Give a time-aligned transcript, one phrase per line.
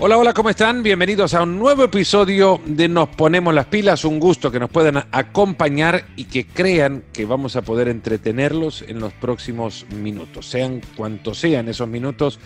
[0.00, 0.84] Hola, hola, ¿cómo están?
[0.84, 4.04] Bienvenidos a un nuevo episodio de Nos Ponemos las Pilas.
[4.04, 9.00] Un gusto que nos puedan acompañar y que crean que vamos a poder entretenerlos en
[9.00, 10.46] los próximos minutos.
[10.46, 12.38] Sean cuantos sean esos minutos,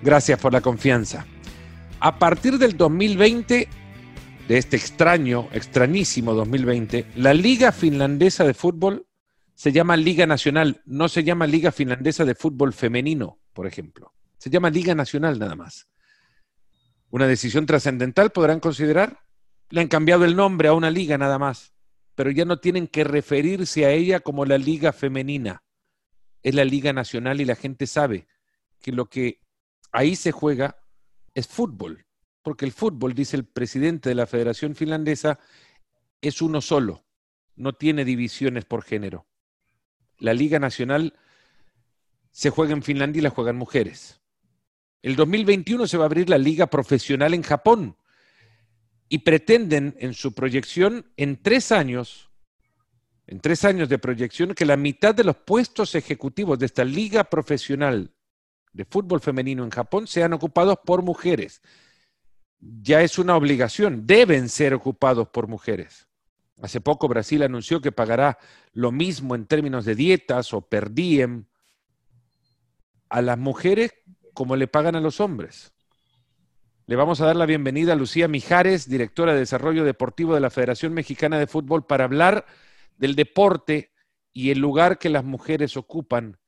[0.00, 1.26] gracias por la confianza.
[1.98, 3.68] A partir del 2020,
[4.46, 9.08] de este extraño, extrañísimo 2020, la Liga Finlandesa de Fútbol
[9.56, 14.12] se llama Liga Nacional, no se llama Liga Finlandesa de Fútbol Femenino, por ejemplo.
[14.38, 15.88] Se llama Liga Nacional nada más
[17.12, 19.20] una decisión trascendental, podrán considerar.
[19.68, 21.74] Le han cambiado el nombre a una liga nada más,
[22.14, 25.62] pero ya no tienen que referirse a ella como la liga femenina.
[26.42, 28.26] Es la liga nacional y la gente sabe
[28.80, 29.40] que lo que
[29.92, 30.78] ahí se juega
[31.34, 32.06] es fútbol,
[32.42, 35.38] porque el fútbol, dice el presidente de la Federación Finlandesa,
[36.22, 37.04] es uno solo,
[37.56, 39.26] no tiene divisiones por género.
[40.16, 41.18] La liga nacional
[42.30, 44.21] se juega en Finlandia y la juegan mujeres.
[45.02, 47.96] El 2021 se va a abrir la liga profesional en Japón
[49.08, 52.30] y pretenden en su proyección en tres años,
[53.26, 57.24] en tres años de proyección, que la mitad de los puestos ejecutivos de esta liga
[57.24, 58.14] profesional
[58.72, 61.60] de fútbol femenino en Japón sean ocupados por mujeres.
[62.60, 66.06] Ya es una obligación, deben ser ocupados por mujeres.
[66.62, 68.38] Hace poco Brasil anunció que pagará
[68.72, 71.46] lo mismo en términos de dietas o per diem
[73.08, 73.92] a las mujeres
[74.34, 75.72] como le pagan a los hombres.
[76.86, 80.50] Le vamos a dar la bienvenida a Lucía Mijares, directora de Desarrollo Deportivo de la
[80.50, 82.44] Federación Mexicana de Fútbol, para hablar
[82.96, 83.92] del deporte
[84.32, 86.38] y el lugar que las mujeres ocupan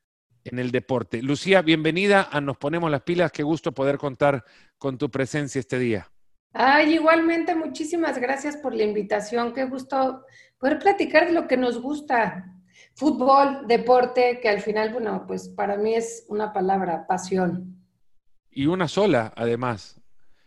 [0.45, 1.23] en el deporte.
[1.23, 3.33] Lucía, bienvenida a Nos Ponemos las Pilas.
[3.33, 4.45] Qué gusto poder contar
[4.79, 6.11] con tu presencia este día.
[6.53, 9.53] Ay, igualmente, muchísimas gracias por la invitación.
[9.53, 10.25] Qué gusto
[10.59, 12.54] poder platicar de lo que nos gusta.
[12.95, 17.77] Fútbol, deporte, que al final, bueno, pues para mí es una palabra, pasión.
[18.51, 20.01] Y una sola, además.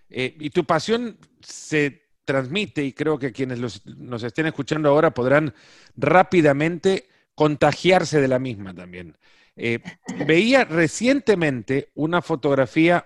[0.10, 5.54] Eh, y tu pasión se transmite y creo que quienes nos estén escuchando ahora podrán
[5.96, 9.18] rápidamente contagiarse de la misma también.
[9.56, 9.80] Eh,
[10.26, 13.06] veía recientemente una fotografía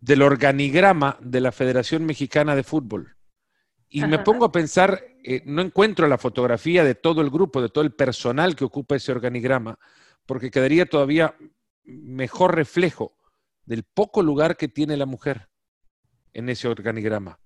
[0.00, 3.15] del organigrama de la Federación Mexicana de Fútbol.
[3.88, 7.68] Y me pongo a pensar, eh, no encuentro la fotografía de todo el grupo, de
[7.68, 9.78] todo el personal que ocupa ese organigrama,
[10.26, 11.36] porque quedaría todavía
[11.84, 13.16] mejor reflejo
[13.64, 15.48] del poco lugar que tiene la mujer
[16.32, 17.38] en ese organigrama.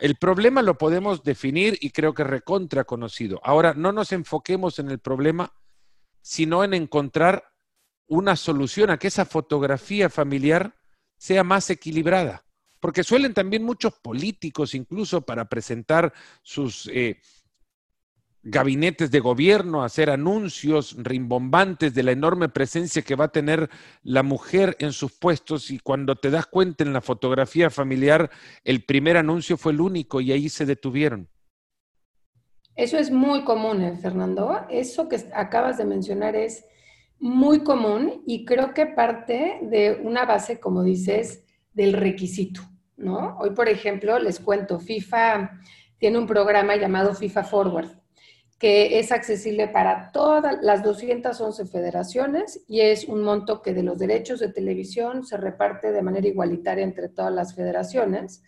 [0.00, 3.40] El problema lo podemos definir y creo que recontra conocido.
[3.44, 5.52] Ahora, no nos enfoquemos en el problema,
[6.22, 7.52] sino en encontrar
[8.06, 10.74] una solución a que esa fotografía familiar
[11.18, 12.44] sea más equilibrada
[12.80, 17.20] porque suelen también muchos políticos incluso para presentar sus eh,
[18.42, 23.68] gabinetes de gobierno, hacer anuncios rimbombantes de la enorme presencia que va a tener
[24.02, 28.30] la mujer en sus puestos y cuando te das cuenta en la fotografía familiar,
[28.64, 31.28] el primer anuncio fue el único y ahí se detuvieron.
[32.76, 34.64] Eso es muy común, ¿eh, Fernando.
[34.70, 36.64] Eso que acabas de mencionar es
[37.18, 42.62] muy común y creo que parte de una base, como dices, del requisito,
[43.00, 43.36] ¿no?
[43.38, 45.58] Hoy, por ejemplo, les cuento, FIFA
[45.98, 47.88] tiene un programa llamado FIFA Forward,
[48.58, 53.98] que es accesible para todas las 211 federaciones y es un monto que de los
[53.98, 58.42] derechos de televisión se reparte de manera igualitaria entre todas las federaciones.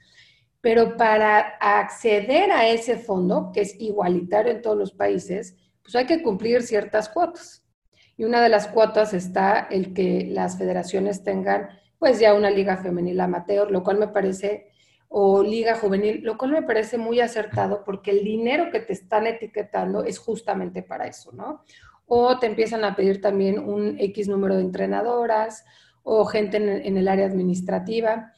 [0.60, 6.06] Pero para acceder a ese fondo, que es igualitario en todos los países, pues hay
[6.06, 7.64] que cumplir ciertas cuotas.
[8.16, 11.68] Y una de las cuotas está el que las federaciones tengan
[12.02, 14.72] pues ya una liga femenil amateur, lo cual me parece,
[15.06, 19.28] o liga juvenil, lo cual me parece muy acertado porque el dinero que te están
[19.28, 21.62] etiquetando es justamente para eso, ¿no?
[22.06, 25.64] O te empiezan a pedir también un X número de entrenadoras
[26.02, 28.32] o gente en, el área administrativa.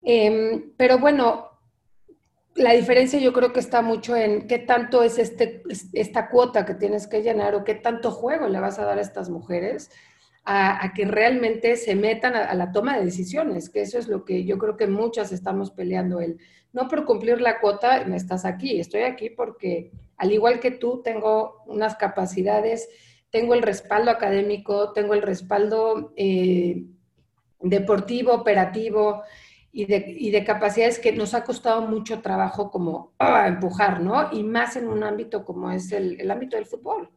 [0.00, 1.50] Em, pero bueno,
[2.54, 6.72] la diferencia yo creo que está mucho en qué tanto es este, esta cuota que
[6.72, 9.90] tienes que llenar o qué tanto juego le vas a dar a estas mujeres
[10.44, 14.44] a, que realmente se metan a, la toma de decisiones, que eso es lo que
[14.44, 16.20] yo creo que muchas estamos peleando.
[16.20, 16.38] El,
[16.72, 21.00] no por cumplir la cuota, me estás aquí, estoy aquí porque al igual que tú
[21.02, 22.88] tengo unas capacidades,
[23.30, 26.84] tengo el respaldo académico, tengo el respaldo eh,
[27.60, 29.22] deportivo, operativo
[29.72, 34.30] y de, capacidades que nos ha costado mucho trabajo como ah, empujar, ¿no?
[34.30, 37.10] Y más en un ámbito como es el ámbito del fútbol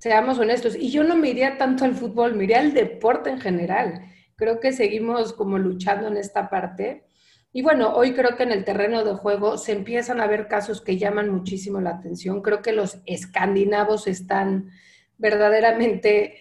[0.00, 0.74] seamos honestos.
[0.74, 4.06] Y yo no me iría tanto al fútbol, me iría al deporte en general.
[4.34, 7.04] Creo que seguimos como luchando en esta parte.
[7.52, 10.80] Y bueno, hoy creo que en el terreno de juego se empiezan a ver casos
[10.80, 12.40] que llaman muchísimo la atención.
[12.40, 14.70] Creo que los escandinavos están
[15.18, 16.38] verdaderamente,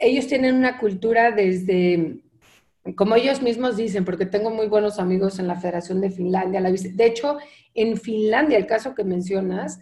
[0.00, 2.20] ellos tienen una cultura desde,
[2.96, 6.60] como ellos mismos dicen, porque tengo muy buenos amigos en la Federación de Finlandia.
[6.60, 7.38] de hecho,
[7.74, 9.80] en Finlandia, el caso que mencionas,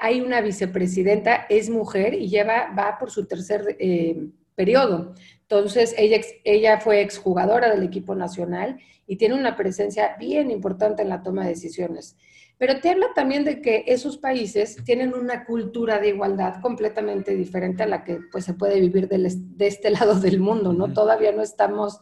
[0.00, 5.14] hay una vicepresidenta, es mujer y lleva, va por su tercer eh, periodo.
[5.42, 11.08] Entonces, ella, ella fue exjugadora del equipo nacional y tiene una presencia bien importante en
[11.08, 12.16] la toma de decisiones.
[12.58, 17.82] Pero te habla también de que esos países tienen una cultura de igualdad completamente diferente
[17.82, 20.92] a la que pues, se puede vivir de este lado del mundo, ¿no?
[20.92, 22.00] Todavía no estamos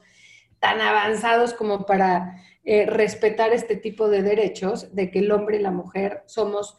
[0.58, 5.62] tan avanzados como para eh, respetar este tipo de derechos, de que el hombre y
[5.62, 6.76] la mujer somos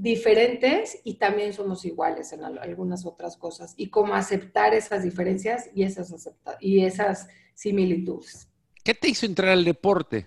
[0.00, 5.82] diferentes y también somos iguales en algunas otras cosas, y cómo aceptar esas diferencias y
[5.82, 8.48] esas, y esas similitudes.
[8.82, 10.26] ¿Qué te hizo entrar al deporte?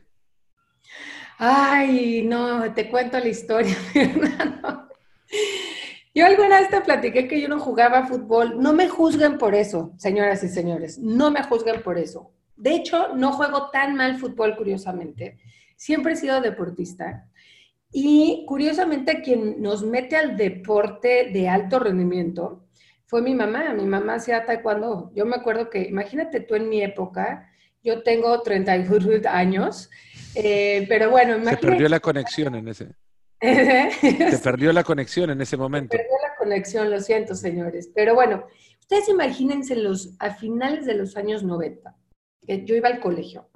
[1.39, 4.89] Ay, no, te cuento la historia, Fernando.
[6.13, 8.61] Yo alguna vez te platiqué que yo no jugaba fútbol.
[8.61, 10.99] No me juzguen por eso, señoras y señores.
[10.99, 12.31] No me juzguen por eso.
[12.55, 15.39] De hecho, no juego tan mal fútbol, curiosamente.
[15.75, 17.27] Siempre he sido deportista.
[17.93, 22.65] Y curiosamente, quien nos mete al deporte de alto rendimiento
[23.05, 23.71] fue mi mamá.
[23.73, 25.11] Mi mamá hacía taekwondo.
[25.15, 27.49] Yo me acuerdo que, imagínate tú en mi época,
[27.83, 29.89] yo tengo 32 años,
[30.35, 31.61] eh, pero bueno, imagínate.
[31.61, 32.87] Se perdió la conexión en ese.
[34.31, 35.95] Se perdió la conexión en ese momento.
[35.95, 37.91] Se perdió la conexión, lo siento, señores.
[37.93, 38.47] Pero bueno,
[38.79, 41.95] ustedes imagínense los, a finales de los años 90
[42.47, 43.47] yo iba al colegio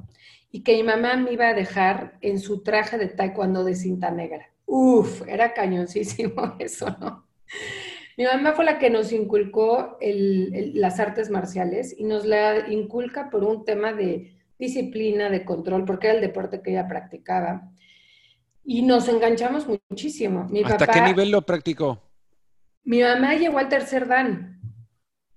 [0.57, 4.09] y que mi mamá me iba a dejar en su traje de taekwondo de cinta
[4.09, 4.50] negra.
[4.65, 7.27] Uf, era cañoncísimo eso, ¿no?
[8.18, 13.44] Mi mamá fue la que nos inculcó las artes marciales y nos la inculca por
[13.44, 17.69] un tema de disciplina, de control, porque era el deporte que ella practicaba.
[18.63, 20.50] Y nos enganchamos muchísimo.
[20.65, 22.01] ¿Hasta qué nivel lo practicó?
[22.83, 24.56] Mi mamá llegó al tercer dan.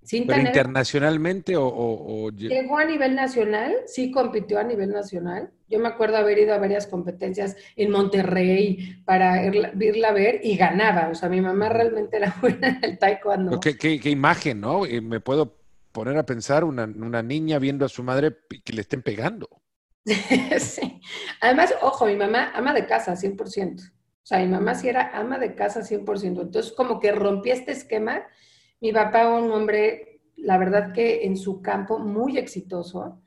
[0.08, 5.50] ¿Pero internacionalmente o, Llegó a nivel nacional, sí compitió a nivel nacional.
[5.69, 10.56] Yo me acuerdo haber ido a varias competencias en Monterrey para irla, a ver y
[10.56, 11.08] ganaba.
[11.11, 13.61] O sea, mi mamá realmente era buena en el taekwondo.
[13.61, 14.82] Qué, qué, imagen, ¿no?
[15.02, 15.58] Me puedo
[15.93, 19.49] poner a pensar una, una niña viendo a su madre que le estén pegando.
[20.58, 21.00] sí.
[21.41, 23.81] Además, ojo, mi mamá ama de casa, 100%.
[23.81, 26.25] O sea, mi mamá sí era ama de casa 100%.
[26.25, 28.25] Entonces, como que rompí este esquema
[28.81, 33.21] mi papá, un hombre, la verdad que en su campo muy exitoso.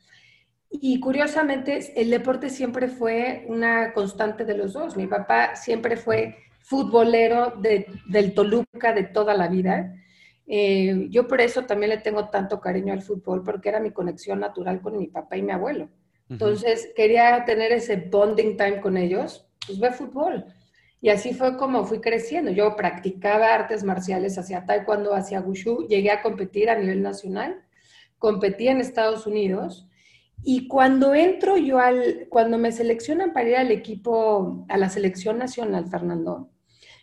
[0.69, 4.97] Y curiosamente, el deporte siempre fue una constante de los dos.
[4.97, 9.94] Mi papá siempre fue futbolero del Toluca de toda la vida.
[10.47, 14.39] Eh, yo por eso también le tengo tanto cariño al fútbol, porque era mi conexión
[14.39, 15.89] natural con mi papá y mi abuelo.
[16.29, 20.45] Entonces, quería tener ese bonding time con ellos, pues ve fútbol.
[21.03, 22.50] Y así fue como fui creciendo.
[22.50, 27.61] Yo practicaba artes marciales hacia taekwondo, hacia wushu, llegué a competir a nivel nacional,
[28.17, 29.89] competí en Estados Unidos
[30.41, 35.38] y cuando entro yo al, cuando me seleccionan para ir al equipo, a la selección
[35.38, 36.51] nacional, Fernando,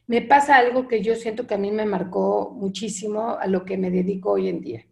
[0.07, 3.77] me pasa algo que yo siento que a mí me marcó muchísimo a lo que
[3.77, 4.87] me dedico hoy en día.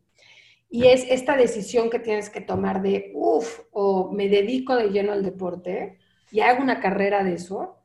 [0.69, 5.13] Y es esta decisión que tienes que tomar de, uff, o me dedico de lleno
[5.13, 5.97] al deporte
[6.31, 7.79] y hago una carrera de eso,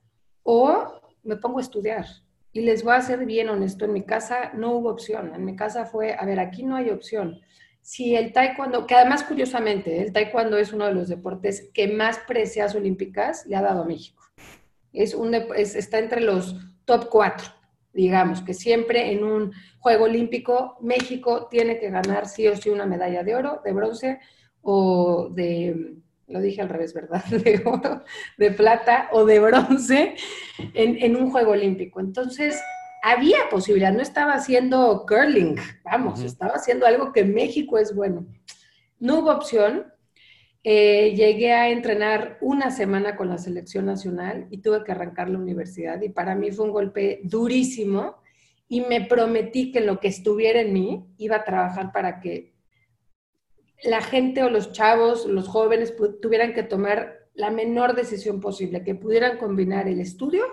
[0.43, 2.05] o me pongo a estudiar.
[2.51, 5.33] Y les voy a ser bien honesto, en mi casa no hubo opción.
[5.33, 7.41] En mi casa fue, a ver, aquí no hay opción.
[7.81, 12.19] Si el taekwondo, que además curiosamente, el taekwondo es uno de los deportes que más
[12.19, 14.23] precias olímpicas le ha dado a México.
[14.93, 17.47] Es un, está entre los top cuatro,
[17.91, 22.85] digamos, que siempre en un juego olímpico México tiene que ganar sí o sí una
[22.85, 24.19] medalla de oro, de bronce
[24.61, 25.95] o de
[26.27, 27.23] lo dije al revés, ¿verdad?
[27.29, 28.03] De oro,
[28.37, 30.15] de plata o de bronce
[30.73, 31.99] en, un juego olímpico.
[31.99, 32.61] Entonces,
[33.03, 38.25] había posibilidad, no estaba haciendo curling, vamos, estaba haciendo algo que México es bueno.
[38.99, 39.87] No hubo opción.
[40.65, 45.37] Eh, llegué a entrenar una semana con la selección nacional y tuve que arrancar la
[45.37, 48.15] universidad y para mí fue un golpe durísimo
[48.69, 52.52] y me prometí que en lo que estuviera en mí iba a trabajar para que
[53.83, 58.95] la gente o los chavos, los jóvenes tuvieran que tomar la menor decisión posible, que
[58.95, 60.45] pudieran combinar el estudio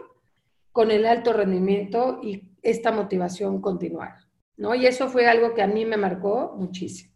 [0.72, 4.14] con el alto rendimiento y esta motivación continuar,
[4.56, 4.74] ¿no?
[4.74, 7.14] Y eso fue algo que a mí me marcó muchísimo.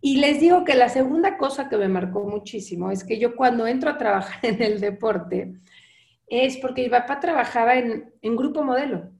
[0.00, 3.66] Y les digo que la segunda cosa que me marcó muchísimo es que yo cuando
[3.66, 5.54] entro a trabajar en el deporte
[6.26, 9.10] es porque mi papá trabajaba en, en grupo modelo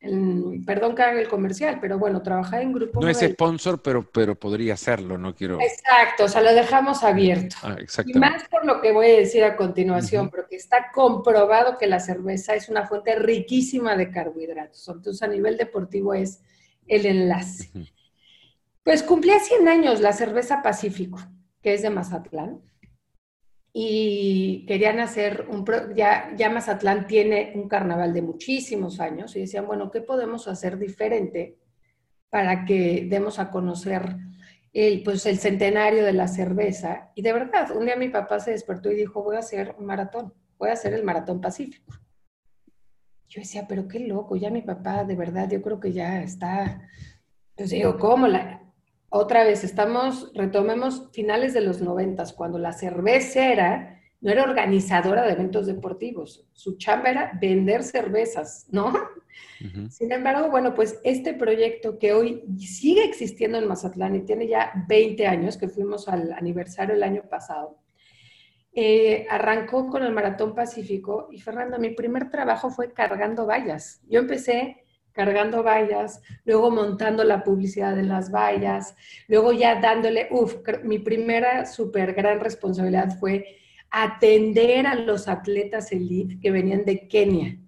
[0.00, 3.02] perdón que haga el comercial, pero bueno, trabajar en grupo.
[3.02, 5.60] No es sponsor, pero, pero podría serlo, no quiero.
[5.60, 7.56] Exacto, o sea, lo dejamos abierto.
[7.62, 7.76] Ah,
[8.06, 12.00] y más por lo que voy a decir a continuación, porque está comprobado que la
[12.00, 14.88] cerveza es una fuente riquísima de carbohidratos.
[14.88, 16.42] Entonces, a nivel deportivo es
[16.86, 17.70] el enlace.
[18.82, 21.18] Pues cumplía 100 años la cerveza Pacífico.
[21.60, 22.62] que es de Mazatlán.
[23.72, 29.66] Y querían hacer un, ya, ya Mazatlán tiene un carnaval de muchísimos años y decían,
[29.66, 31.56] bueno, ¿qué podemos hacer diferente
[32.30, 34.16] para que demos a conocer
[34.72, 37.12] el, pues, el centenario de la cerveza?
[37.14, 39.86] Y de verdad, un día mi papá se despertó y dijo, voy a hacer un
[39.86, 41.94] maratón, voy a hacer el maratón pacífico.
[43.28, 46.88] Yo decía, pero qué loco, ya mi papá, de verdad, yo creo que ya está.
[47.50, 48.26] Entonces digo, ¿cómo?
[48.26, 48.60] La...
[49.12, 55.32] Otra vez, estamos, retomemos finales de los noventas, cuando la cervecera no era organizadora de
[55.32, 58.92] eventos deportivos, su chamba era vender cervezas, ¿no?
[59.90, 64.72] Sin embargo, bueno, pues este proyecto que hoy sigue existiendo en Mazatlán y tiene ya
[64.86, 67.78] 20 años, que fuimos al aniversario el año pasado,
[68.72, 74.02] eh, arrancó con el Maratón Pacífico y Fernando, mi primer trabajo fue cargando vallas.
[74.08, 74.84] Yo empecé
[75.20, 78.94] cargando vallas, luego montando la publicidad de las vallas,
[79.28, 83.58] luego ya dándole, uff, mi primera súper gran responsabilidad fue
[83.90, 87.58] atender a los atletas elite que venían de Kenia.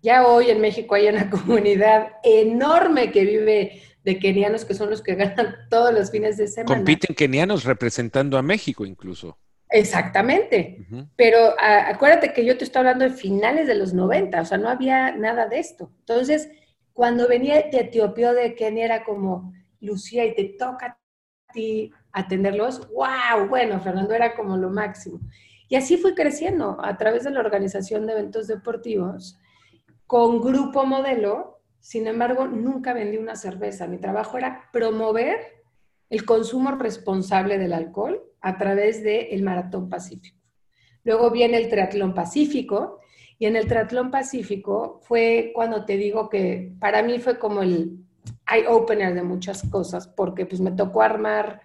[0.00, 5.02] Ya hoy en México hay una comunidad enorme que vive de kenianos que son los
[5.02, 6.74] que ganan todos los fines de semana.
[6.74, 9.36] Compiten kenianos representando a México incluso.
[9.68, 10.86] Exactamente.
[11.16, 14.70] Pero acuérdate que yo te estoy hablando de finales de los 90, o sea, no
[14.70, 15.90] había nada de esto.
[16.00, 16.50] Entonces,
[16.92, 22.88] cuando venía de Etiopía de Kenia era como, Lucía, y te toca a ti atenderlos,
[22.92, 25.20] wow, bueno, Fernando era como lo máximo.
[25.68, 29.38] Y así fui creciendo a través de la organización de eventos deportivos
[30.06, 31.62] con grupo modelo.
[31.80, 33.86] Sin embargo, nunca vendí una cerveza.
[33.86, 35.38] Mi trabajo era promover
[36.10, 40.38] el consumo responsable del alcohol a través del Maratón Pacífico.
[41.04, 43.00] Luego viene el Triatlón Pacífico,
[43.42, 47.98] y en el Triatlón Pacífico fue cuando te digo que para mí fue como el
[48.48, 51.60] eye-opener de muchas cosas, porque pues me tocó armar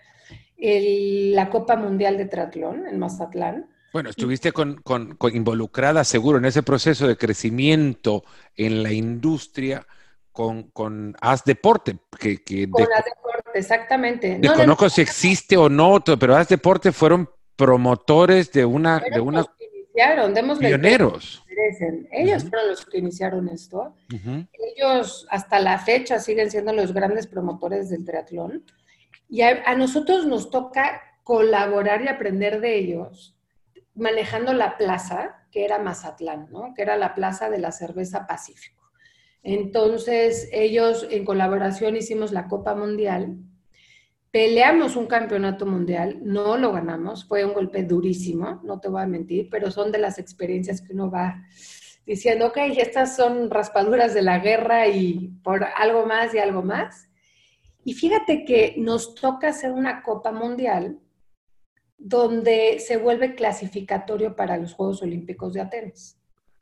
[0.57, 3.69] la Copa Mundial de Triatlón en Mazatlán.
[3.93, 4.81] Bueno, estuviste con,
[5.31, 8.23] involucrada seguro en ese proceso de crecimiento
[8.55, 9.85] en la industria
[10.31, 11.99] con, con Haz Deporte.
[12.19, 12.41] Que,
[12.71, 14.39] con Haz Deporte, exactamente.
[14.41, 18.99] Desconozco si existe o no, pero Haz Deporte fueron promotores de una...
[18.99, 19.45] de una
[19.97, 21.43] iniciaron, pioneros.
[22.11, 23.95] Ellos fueron los que iniciaron esto.
[24.75, 28.63] Ellos hasta la fecha siguen siendo los grandes promotores del triatlón.
[29.27, 33.35] Y a, nosotros nos toca colaborar y aprender de ellos
[33.95, 36.73] manejando la plaza, que era Mazatlán, ¿no?
[36.75, 38.83] que era la plaza de la cerveza Pacífico.
[39.41, 43.37] Entonces, ellos en colaboración hicimos la Copa Mundial,
[44.31, 49.07] peleamos un campeonato mundial, no lo ganamos, fue un golpe durísimo, no te voy a
[49.07, 51.43] mentir, pero son de las experiencias que uno va
[52.05, 57.09] diciendo, ok, estas son raspaduras de la guerra y por algo más y algo más.
[57.83, 60.99] Y fíjate que nos toca hacer una Copa Mundial
[61.97, 66.17] donde se vuelve clasificatorio para los Juegos Olímpicos de Atenas.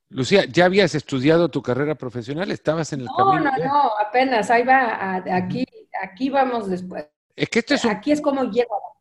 [0.10, 2.52] Lucía, ¿ya habías estudiado tu carrera profesional?
[2.52, 3.52] ¿Estabas en el camino?
[3.52, 5.66] No, no, no, apenas, ahí va, aquí,
[6.02, 7.06] aquí vamos después.
[7.36, 8.96] Es que esto es Aquí es como llego.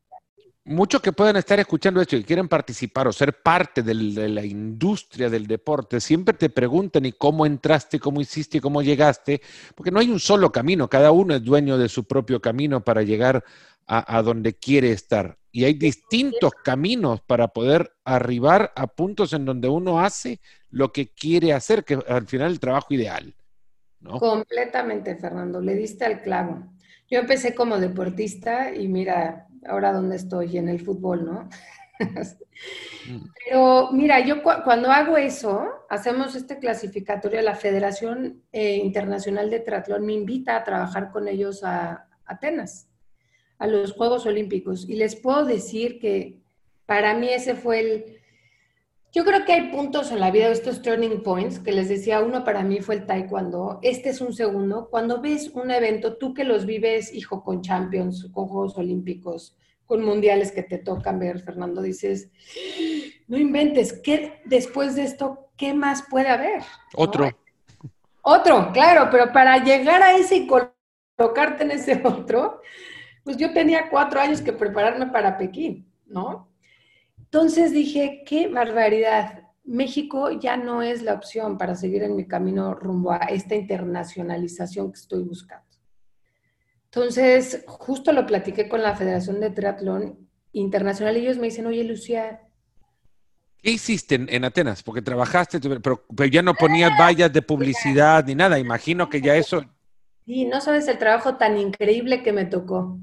[0.66, 5.28] Muchos que puedan estar escuchando esto y quieren participar o ser parte de la industria
[5.28, 9.42] del deporte, siempre te preguntan y cómo entraste, cómo hiciste, cómo llegaste,
[9.74, 13.02] porque no hay un solo camino, cada uno es dueño de su propio camino para
[13.02, 13.44] llegar
[13.86, 15.36] a, donde quiere estar.
[15.52, 21.12] Y hay distintos caminos para poder arribar a puntos en donde uno hace lo que
[21.12, 23.34] quiere hacer, que al final el trabajo ideal.
[24.00, 24.18] ¿no?
[24.18, 26.73] Completamente, Fernando, le diste al clavo.
[27.11, 31.49] Yo empecé como deportista y mira, ahora dónde estoy, en el fútbol, ¿no?
[33.06, 33.28] Mm.
[33.44, 40.06] Pero mira, yo cuando hago eso, hacemos este clasificatorio, la Federación eh, Internacional de Triatlón
[40.06, 42.88] me invita a trabajar con ellos a Atenas
[43.58, 44.88] a los Juegos Olímpicos.
[44.88, 46.40] Y les puedo decir que
[46.87, 48.20] para mí ese fue el...
[49.14, 52.42] Yo creo que hay puntos en la vida, estos turning points, que les decía, uno
[52.42, 54.88] para mí fue el taekwondo, este es un segundo.
[54.90, 59.56] Cuando ves un evento, tú que los vives, hijo, con Champions, con Juegos Olímpicos,
[59.87, 62.28] con mundiales que te tocan ver, Fernando, dices,
[63.28, 66.64] no inventes, ¿qué después de esto, qué más puede haber?
[66.97, 67.30] Otro.
[68.23, 72.62] Otro, claro, pero para llegar a ese y colocarte en ese otro,
[73.23, 76.49] pues yo tenía cuatro años que prepararme para Pekín, ¿no?
[77.34, 79.42] Entonces dije, qué barbaridad.
[79.64, 84.92] México ya no es la opción para seguir en mi camino rumbo a esta internacionalización
[84.92, 85.66] que estoy buscando.
[86.84, 91.82] Entonces, justo lo platiqué con la Federación de Triatlón Internacional y ellos me dicen, oye,
[91.82, 92.40] Lucía.
[93.56, 94.84] ¿Qué hiciste en, Atenas?
[94.84, 98.60] Porque trabajaste, pero, pero, ya no ponías vallas de publicidad ni nada.
[98.60, 99.60] Imagino que ya eso...
[100.24, 103.00] Sí, no sabes el trabajo tan increíble que me tocó.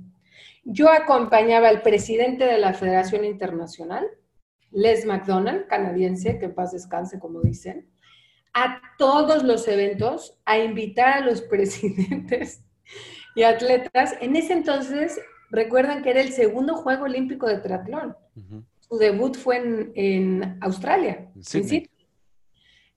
[0.64, 4.08] Yo acompañaba al presidente de la Federación Internacional,
[4.72, 7.90] Les McDonald, canadiense, que en paz descanse, como dicen,
[8.54, 12.64] a todos los eventos, a invitar a los presidentes
[13.36, 14.16] y atletas.
[14.22, 18.16] En ese entonces, recuerdan que era el segundo Juego Olímpico de Triatlón.
[18.80, 21.88] Su debut fue en, Australia, sí.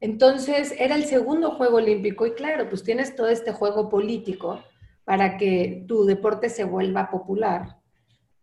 [0.00, 4.62] Entonces, era el segundo Juego Olímpico y claro, pues tienes todo este juego político
[5.04, 7.78] para que tu deporte se vuelva popular.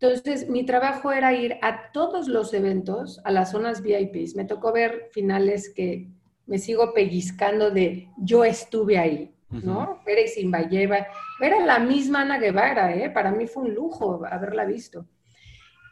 [0.02, 4.36] Entonces, mi trabajo era ir a todos los eventos, a las zonas VIPs.
[4.36, 6.10] Me tocó ver finales que
[6.48, 10.02] me sigo pellizcando de yo estuve ahí, ¿no?
[10.04, 11.06] Vera Simbayeva,
[11.40, 13.12] era la misma Ana Guevara, ¿eh?
[13.12, 15.06] Para mí fue un lujo haberla visto.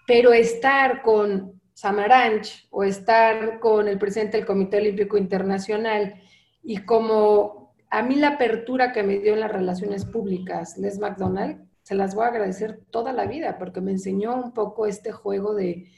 [0.07, 6.15] Pero estar con Samaranch o estar con el presidente del Comité Olímpico Internacional
[6.63, 11.68] y como a mí la apertura que me dio en las relaciones públicas, Les McDonald,
[11.83, 15.55] se las voy a agradecer toda la vida porque me enseñó un poco este juego
[15.55, 15.91] de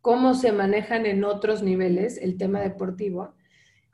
[0.00, 3.34] cómo se manejan en otros niveles el tema deportivo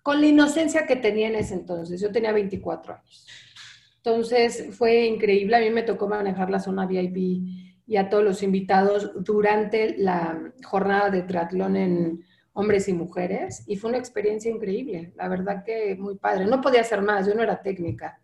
[0.02, 2.00] con la inocencia que tenía en ese entonces.
[2.00, 3.26] Yo tenía 24 años.
[3.96, 5.56] Entonces fue increíble.
[5.56, 7.16] A mí me tocó manejar la zona VIP
[7.86, 13.76] y a todos los invitados durante la jornada de triatlón en hombres y mujeres y
[13.76, 15.14] fue una experiencia increíble.
[15.16, 16.44] La verdad que muy padre.
[16.44, 18.20] No podía hacer más, yo no era técnica.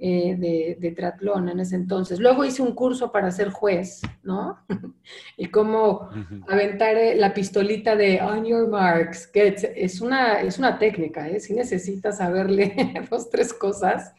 [0.00, 2.20] Eh, de, de, triatlón en ese entonces.
[2.20, 4.64] Luego hice un curso para ser juez, ¿no?
[5.36, 6.08] y cómo
[6.46, 11.40] aventar eh, la pistolita de on your marks, que es una, es una técnica, ¿eh?
[11.40, 14.12] Si necesitas saberle dos, tres cosas.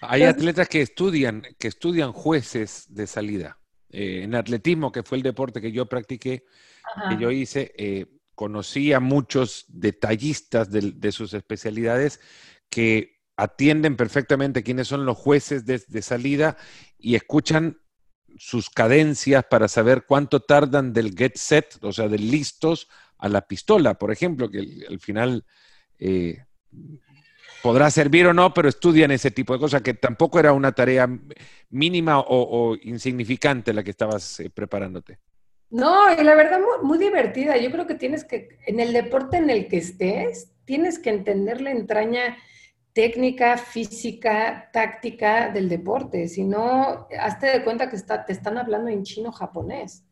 [0.00, 3.58] Hay atletas que estudian, que estudian jueces de salida.
[3.90, 6.44] Eh, en atletismo, que fue el deporte que yo practiqué,
[7.10, 12.20] que yo hice, conocí a muchos detallistas de, de sus especialidades
[12.70, 16.56] que atienden perfectamente quiénes son los jueces de, salida
[16.98, 17.78] y escuchan
[18.36, 23.40] sus cadencias para saber cuánto tardan del get set, o sea, del listos a la
[23.46, 25.44] pistola, por ejemplo, que al final
[25.98, 26.44] eh,
[27.62, 31.08] podrá servir o no, pero estudian ese tipo de cosas, que tampoco era una tarea
[31.70, 35.18] mínima o, insignificante la que estabas eh, preparándote.
[35.70, 37.56] No, y la verdad muy, divertida.
[37.56, 41.60] Yo creo que tienes que, en el deporte en el que estés, tienes que entender
[41.60, 42.36] la entraña
[42.92, 48.90] técnica, física, táctica del deporte, si no, hazte de cuenta que está, te están hablando
[48.90, 50.04] en chino japonés.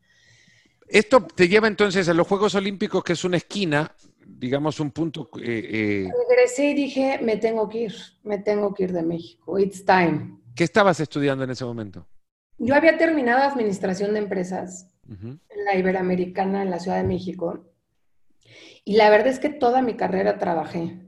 [0.88, 3.95] Esto te lleva entonces a los Juegos Olímpicos, que es una esquina,
[4.27, 5.29] digamos un punto...
[5.41, 9.59] Eh, eh, Regresé y dije, me tengo que ir, me tengo que ir de México,
[9.59, 10.38] it's time.
[10.55, 12.07] ¿Qué estabas estudiando en ese momento?
[12.59, 17.67] Yo había terminado Administración de Empresas en la Iberoamericana, en la Ciudad de México,
[18.85, 21.08] y la verdad es que toda mi carrera trabajé.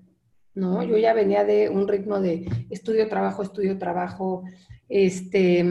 [0.55, 0.83] ¿No?
[0.83, 4.45] Yo ya venía de un ritmo de estudio, trabajo, estudio, trabajo,
[4.89, 5.65] este,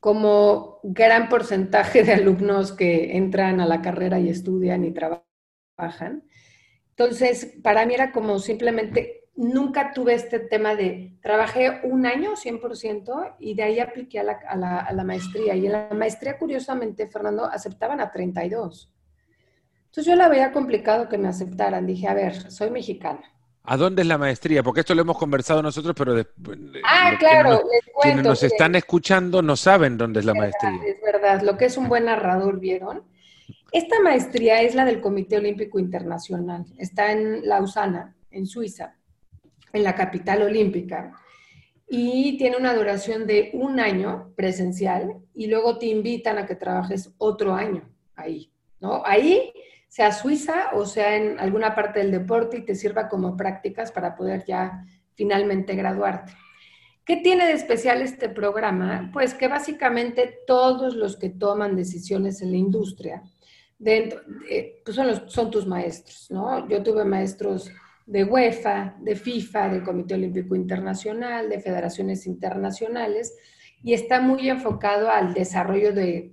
[0.00, 6.24] como gran porcentaje de alumnos que entran a la carrera y estudian y trabajan.
[6.90, 13.36] Entonces, para mí era como simplemente, nunca tuve este tema de, trabajé un año 100%
[13.38, 15.54] y de ahí apliqué a la, a la maestría.
[15.56, 18.92] Y en la maestría, curiosamente, Fernando, aceptaban a 32.
[19.86, 21.86] Entonces yo la veía complicado que me aceptaran.
[21.86, 23.31] Dije, a ver, soy mexicana
[23.64, 24.62] ¿A dónde es la maestría?
[24.62, 26.16] Porque esto lo hemos conversado nosotros, pero
[26.84, 27.62] ah, claro,
[28.02, 30.80] quienes nos están escuchando no saben dónde es la maestría.
[30.84, 33.04] Es verdad, lo que es un buen narrador, ¿vieron?
[33.70, 36.66] Esta maestría es la del Comité Olímpico Internacional.
[36.76, 38.96] Está en Lausana, en Suiza,
[39.72, 41.12] en la capital olímpica.
[41.88, 47.12] Y tiene una duración de un año presencial y luego te invitan a que trabajes
[47.18, 49.02] otro año ahí, ¿no?
[49.04, 49.52] Ahí
[49.92, 54.16] sea Suiza o sea en alguna parte del deporte y te sirva como prácticas para
[54.16, 56.32] poder ya finalmente graduarte.
[57.04, 59.10] ¿Qué tiene de especial este programa?
[59.12, 63.22] Pues que básicamente todos los que toman decisiones en la industria
[63.78, 64.22] dentro,
[64.82, 66.66] pues son, son tus maestros, ¿no?
[66.70, 67.70] Yo tuve maestros
[68.06, 73.36] de UEFA, de FIFA, del Comité Olímpico Internacional, de federaciones internacionales,
[73.82, 76.32] y está muy enfocado al desarrollo de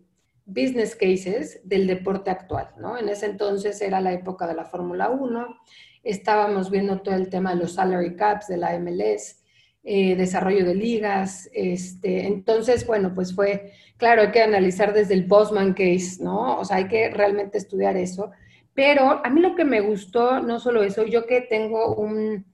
[0.49, 2.97] business cases del deporte actual, ¿no?
[2.97, 5.61] En ese entonces era la época de la Fórmula 1,
[6.03, 9.43] estábamos viendo todo el tema de los salary caps de la MLS,
[9.83, 15.25] eh, desarrollo de ligas, este, entonces, bueno, pues fue, claro, hay que analizar desde el
[15.25, 16.59] Bosman case, ¿no?
[16.59, 18.31] O sea, hay que realmente estudiar eso,
[18.73, 22.45] pero a mí lo que me gustó, no solo eso, yo que tengo un,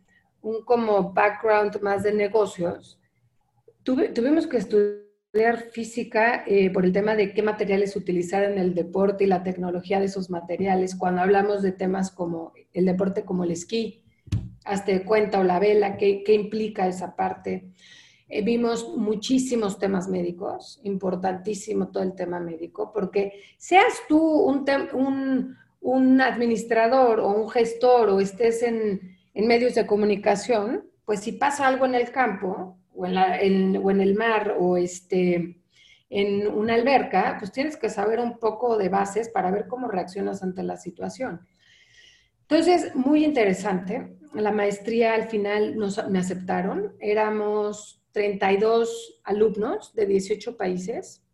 [0.42, 3.00] un como background más de negocios,
[3.84, 5.05] tuvimos que estudiar
[5.72, 10.00] física eh, por el tema de qué materiales utilizar en el deporte y la tecnología
[10.00, 10.96] de esos materiales.
[10.96, 14.04] Cuando hablamos de temas como el deporte como el esquí,
[14.64, 17.72] hazte cuenta o la vela, qué, qué implica esa parte.
[18.30, 24.66] eh, vimos muchísimos temas médicos, importantísimo todo el tema médico, porque seas tú un,
[25.82, 31.68] un, administrador o un gestor o estés en, en, medios de comunicación, pues si pasa
[31.68, 33.40] algo en el campo o en, la,
[33.82, 35.62] o en el mar o este,
[36.10, 40.44] en una alberca, pues tienes que saber un poco de bases para ver cómo reaccionas
[40.44, 41.42] ante la situación.
[42.42, 44.18] Entonces, muy interesante.
[44.34, 46.96] La maestría al final nos, me aceptaron.
[47.00, 51.26] Éramos 32 alumnos de 18 países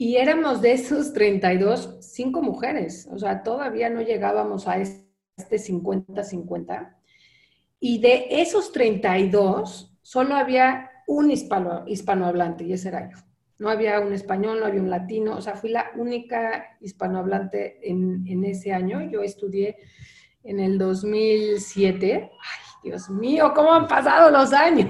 [0.00, 6.96] y éramos de esos 32, cinco mujeres, o sea, todavía no llegábamos a este 50-50.
[7.80, 13.18] Y de esos 32, solo había un hispano, hispanohablante y ese era yo.
[13.58, 18.24] No había un español, no había un latino, o sea, fui la única hispanohablante en,
[18.26, 19.02] en ese año.
[19.10, 19.76] Yo estudié
[20.44, 22.30] en el 2007.
[22.32, 24.88] Ay, Dios mío, ¿cómo han pasado los años?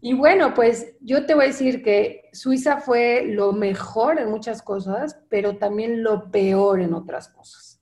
[0.00, 4.60] Y bueno, pues yo te voy a decir que Suiza fue lo mejor en muchas
[4.60, 7.80] cosas, pero también lo peor en otras cosas.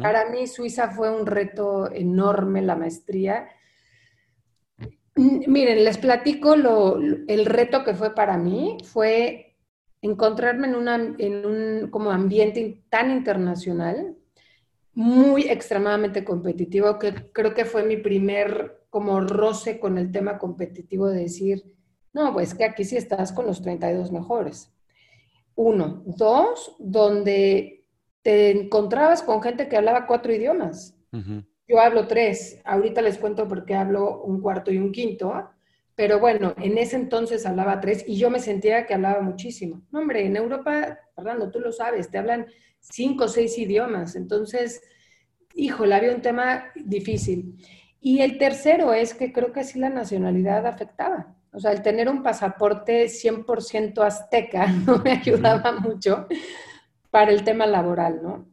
[0.00, 3.48] Para mí Suiza fue un reto enorme, la maestría.
[5.20, 9.54] Miren, les platico el reto que fue para mí, fue
[10.00, 14.16] encontrarme en un como ambiente tan internacional,
[14.94, 21.08] muy extremadamente competitivo, que creo que fue mi primer como roce con el tema competitivo
[21.08, 21.74] de decir,
[22.14, 24.72] no, pues que aquí sí estás con los 32 mejores.
[25.54, 26.02] Uno.
[26.06, 27.84] Dos, donde
[28.22, 30.96] te encontrabas con gente que hablaba cuatro idiomas.
[31.70, 32.60] Yo hablo tres.
[32.64, 35.50] Ahorita les cuento por qué hablo un cuarto y un quinto.
[35.94, 39.82] Pero bueno, en ese entonces hablaba tres y yo me sentía que hablaba muchísimo.
[39.92, 42.46] No, hombre, en Europa, Fernando, tú lo sabes, te hablan
[42.80, 44.16] cinco o seis idiomas.
[44.16, 44.82] Entonces,
[45.54, 47.54] híjole, había un tema difícil.
[48.00, 51.36] Y el tercero es que creo que sí la nacionalidad afectaba.
[51.52, 56.26] O sea, el tener un pasaporte 100% azteca no me ayudaba mucho
[57.12, 58.49] para el tema laboral, ¿no?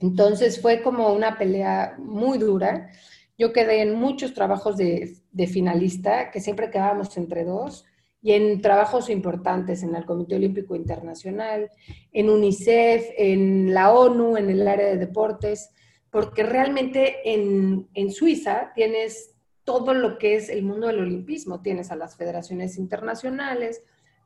[0.00, 2.90] Entonces fue como una pelea muy dura.
[3.38, 7.84] Yo quedé en muchos trabajos de, finalista, que siempre quedábamos entre dos,
[8.22, 11.70] y en trabajos importantes en el Comité Olímpico Internacional,
[12.12, 15.70] en UNICEF, en la ONU, en el área de deportes
[16.10, 21.62] porque realmente en, Suiza tienes todo lo que es el mundo del olimpismo.
[21.62, 23.82] Tienes a las federaciones internacionales,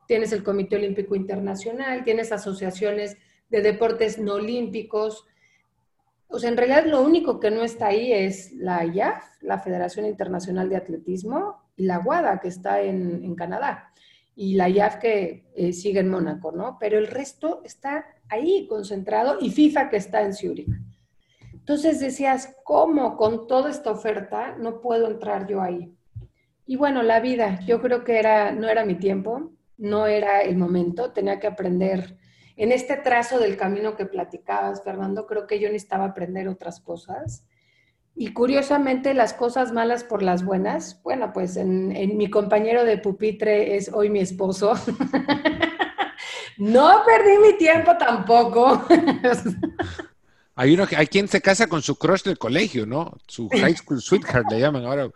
[0.08, 3.18] tienes el Comité Olímpico Internacional, tienes asociaciones
[3.50, 5.26] de deportes no olímpicos.
[6.28, 10.06] O sea, en realidad lo único que no está ahí es la IAF, la Federación
[10.06, 13.92] Internacional de Atletismo, y la WADA, que está en, Canadá,
[14.34, 16.76] y la IAF que eh, sigue en Mónaco, ¿no?
[16.80, 20.68] Pero el resto está ahí concentrado, y FIFA que está en Zúrich.
[21.52, 25.94] Entonces decías, ¿cómo con toda esta oferta no puedo entrar yo ahí?
[26.66, 30.56] Y bueno, la vida, yo creo que era, no era mi tiempo, no era el
[30.56, 32.16] momento, tenía que aprender.
[32.56, 37.44] En este trazo del camino que platicabas, Fernando, creo que yo necesitaba aprender otras cosas.
[38.14, 43.76] Y curiosamente, las cosas malas por las buenas, bueno, pues en, mi compañero de pupitre
[43.76, 44.74] es hoy mi esposo.
[46.58, 48.86] no perdí mi tiempo tampoco.
[50.56, 53.12] Hay uno hay quien se casa con su crush del colegio, ¿no?
[53.26, 55.10] Su high school sweetheart le llaman ahora.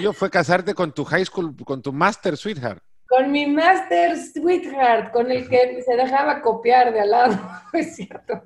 [0.00, 2.80] Yo fue casarte con tu high school, con tu master sweetheart.
[3.08, 7.38] Con mi master sweetheart, con el que se dejaba copiar de al lado,
[7.72, 8.42] es cierto.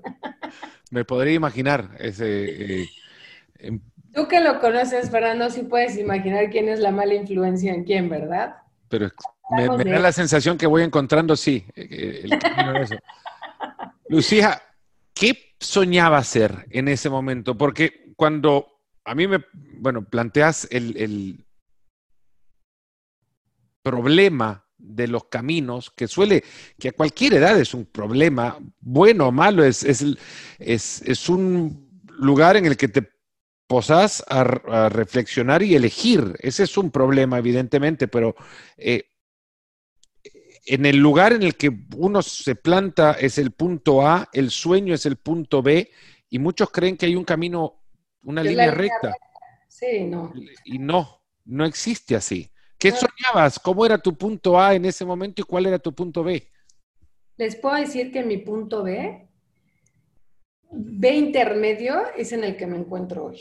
[0.90, 2.82] Me podría imaginar ese.
[2.82, 2.88] Eh,
[3.58, 3.80] em,
[4.14, 8.08] Tú que lo conoces, Fernando, sí puedes imaginar quién es la mala influencia en quién,
[8.08, 8.56] ¿verdad?
[8.88, 9.10] Pero
[9.50, 12.30] me, da la sensación que voy encontrando, sí, eh, el
[14.08, 14.62] Lucía,
[15.14, 17.56] ¿qué soñaba ser en ese momento?
[17.56, 18.66] Porque cuando
[19.04, 19.44] a mí me,
[19.78, 21.44] bueno, planteas el,
[23.82, 26.42] problema de los caminos, que suele,
[26.78, 32.66] que a cualquier edad es un problema, bueno o malo, es, es, un lugar en
[32.66, 33.08] el que te
[33.66, 34.44] posas a,
[34.88, 36.34] reflexionar y elegir.
[36.40, 38.34] Ese es un problema, evidentemente, pero
[38.76, 39.04] eh,
[40.66, 44.94] en el lugar en el que uno se planta es el punto A, el sueño
[44.94, 45.90] es el punto B,
[46.28, 47.84] y muchos creen que hay un camino,
[48.24, 49.14] una línea, recta.
[49.68, 50.32] Sí, no.
[50.64, 52.51] Y no, no existe así.
[52.82, 53.60] ¿Qué soñabas?
[53.60, 56.42] ¿Cómo era tu punto A en ese momento y cuál era tu punto B?
[57.36, 59.28] Les puedo decir que mi punto B,
[60.68, 63.38] B intermedio, es en el que me encuentro hoy.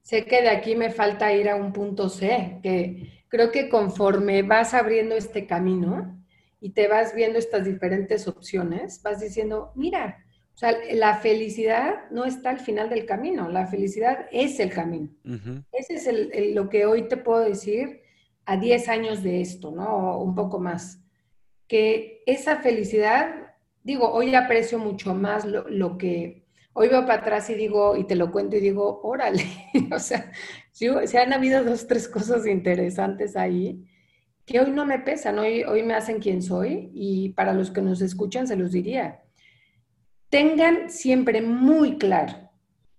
[0.00, 4.42] Sé que de aquí me falta ir a un punto C, que creo que conforme
[4.42, 6.18] vas abriendo este camino,
[6.58, 12.24] y te vas viendo estas diferentes opciones, vas diciendo, mira, O sea, la felicidad no
[12.24, 15.08] está al final del camino, la felicidad es el camino.
[15.70, 18.07] Ese es el, lo que hoy te puedo decir
[18.48, 20.18] a 10 años de esto, ¿no?
[20.18, 21.00] Un poco más.
[21.66, 27.54] Que esa felicidad, digo, hoy aprecio mucho más lo, que, hoy veo para atrás y
[27.54, 29.44] digo, y te lo cuento y digo, órale,
[29.92, 30.32] o sea,
[30.72, 33.84] si, han habido dos, tres cosas interesantes ahí
[34.46, 37.82] que hoy no me pesan, hoy, hoy me hacen quien soy y para los que
[37.82, 39.20] nos escuchan se los diría
[40.30, 42.50] tengan siempre muy claro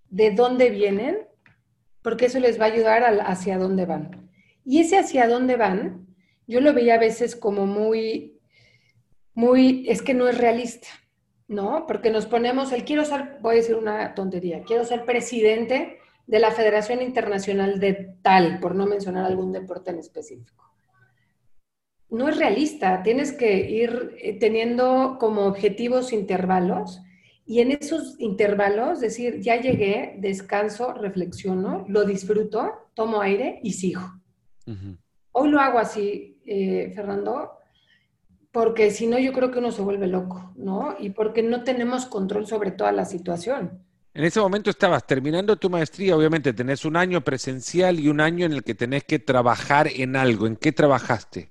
[0.08, 1.18] de dónde vienen,
[2.02, 4.29] porque eso les va a ayudar hacia dónde van.
[4.64, 6.06] Y ese hacia dónde van,
[6.46, 8.40] yo lo veía a veces como muy,
[9.34, 10.88] muy, es que no es realista,
[11.48, 11.86] ¿no?
[11.86, 16.38] Porque nos ponemos, el quiero ser, voy a decir una tontería, quiero ser presidente de
[16.38, 20.72] la Federación Internacional de tal, por no mencionar algún deporte en específico.
[22.08, 27.00] No es realista, tienes que ir eh, teniendo como objetivos intervalos
[27.46, 34.19] y en esos intervalos, decir, ya llegué, descanso, reflexiono, lo disfruto, tomo aire y sigo.
[35.32, 37.52] Hoy lo hago así, eh, Fernando,
[38.52, 40.96] porque si no yo creo que uno se vuelve loco, ¿no?
[40.98, 43.84] Y porque no tenemos control sobre toda la situación.
[44.12, 48.44] En ese momento estabas terminando tu maestría, obviamente tenés un año presencial y un año
[48.44, 50.48] en el que tenés que trabajar en algo.
[50.48, 51.48] ¿En qué trabajaste?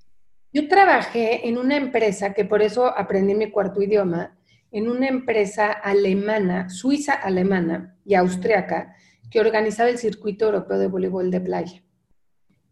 [0.51, 4.37] Yo trabajé en una empresa que por eso aprendí mi cuarto idioma,
[4.71, 8.93] en una empresa alemana, suiza alemana y austriaca,
[9.31, 11.83] que organizaba el circuito europeo de voleibol de playa.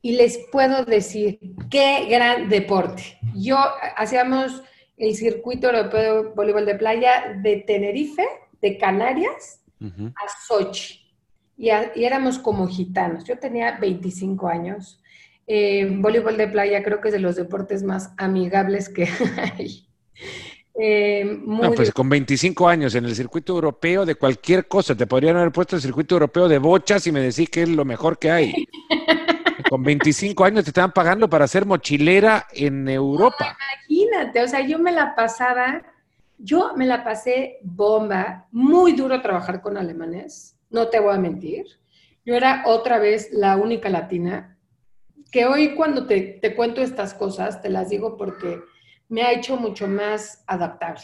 [0.07, 1.37] Y les puedo decir,
[1.69, 3.19] qué gran deporte.
[3.35, 3.57] Yo
[3.97, 4.63] hacíamos
[4.95, 8.23] el circuito europeo de voleibol de playa de Tenerife,
[8.61, 11.11] de Canarias, a Sochi.
[11.57, 13.25] Y, éramos como gitanos.
[13.25, 15.03] Yo tenía 25 años.
[15.45, 19.09] Eh, voleibol de playa creo que es de los deportes más amigables que
[19.57, 19.89] hay.
[20.79, 21.41] Eh,
[21.75, 25.75] pues con 25 años en el circuito europeo de cualquier cosa, te podrían haber puesto
[25.75, 28.53] el circuito europeo de bochas y me decís que es lo mejor que hay.
[29.69, 33.57] con 25 años te estaban pagando para ser mochilera en Europa.
[33.87, 35.83] imagínate, o sea, yo me la pasaba,
[36.37, 41.65] yo me la pasé bomba, muy duro trabajar con alemanes, no te voy a mentir.
[42.25, 44.57] Yo era otra vez la única latina,
[45.31, 48.61] que hoy cuando te, te cuento estas cosas, te las digo porque
[49.09, 51.03] me ha hecho mucho más adaptable.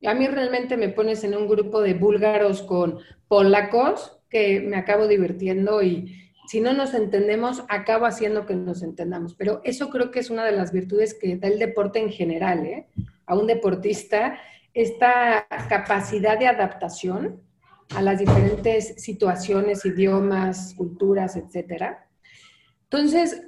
[0.00, 4.76] Y a mí realmente me pones en un grupo de búlgaros con polacos que me
[4.76, 9.34] acabo divirtiendo y si no nos entendemos, acabo haciendo que nos entendamos.
[9.34, 12.64] Pero eso creo que es una de las virtudes que da el deporte en general,
[12.64, 12.86] ¿eh?
[13.26, 14.38] A un deportista,
[14.72, 17.40] esta capacidad de adaptación
[17.94, 22.08] a las diferentes situaciones, idiomas, culturas, etcétera.
[22.84, 23.42] Entonces,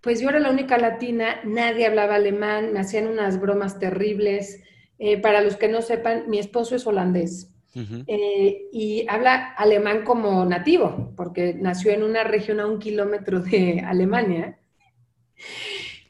[0.00, 4.60] pues yo era la única latina, nadie hablaba alemán, me hacían unas bromas terribles.
[4.98, 10.44] Eh, para los que no sepan, mi esposo es holandés eh, y habla alemán como
[10.44, 14.58] nativo, porque nació en una región a un kilómetro de Alemania.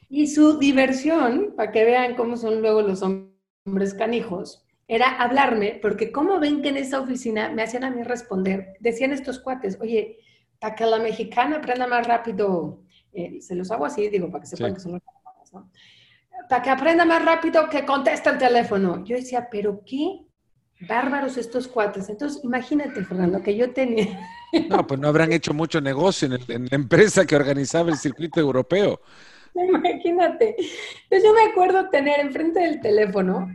[0.09, 6.11] Y su diversión, para que vean cómo son luego los hombres canijos, era hablarme, porque
[6.11, 10.19] como ven que en esa oficina me hacían a mí responder, decían estos cuates, oye,
[10.59, 14.47] para que la mexicana aprenda más rápido eh, se los hago así, digo, para que
[14.47, 15.01] sepan que son los
[15.53, 15.71] ¿no?
[16.49, 19.03] Para que aprenda más rápido que contesta el teléfono.
[19.05, 20.24] Yo decía, pero qué
[20.79, 22.09] bárbaros estos cuates.
[22.09, 24.19] Entonces, imagínate, Fernando, que yo tenía...
[24.69, 29.01] No, pues no habrán hecho mucho negocio en, la empresa que organizaba el circuito europeo.
[29.53, 30.55] Imagínate.
[31.09, 33.51] Entonces yo me acuerdo tener enfrente del teléfono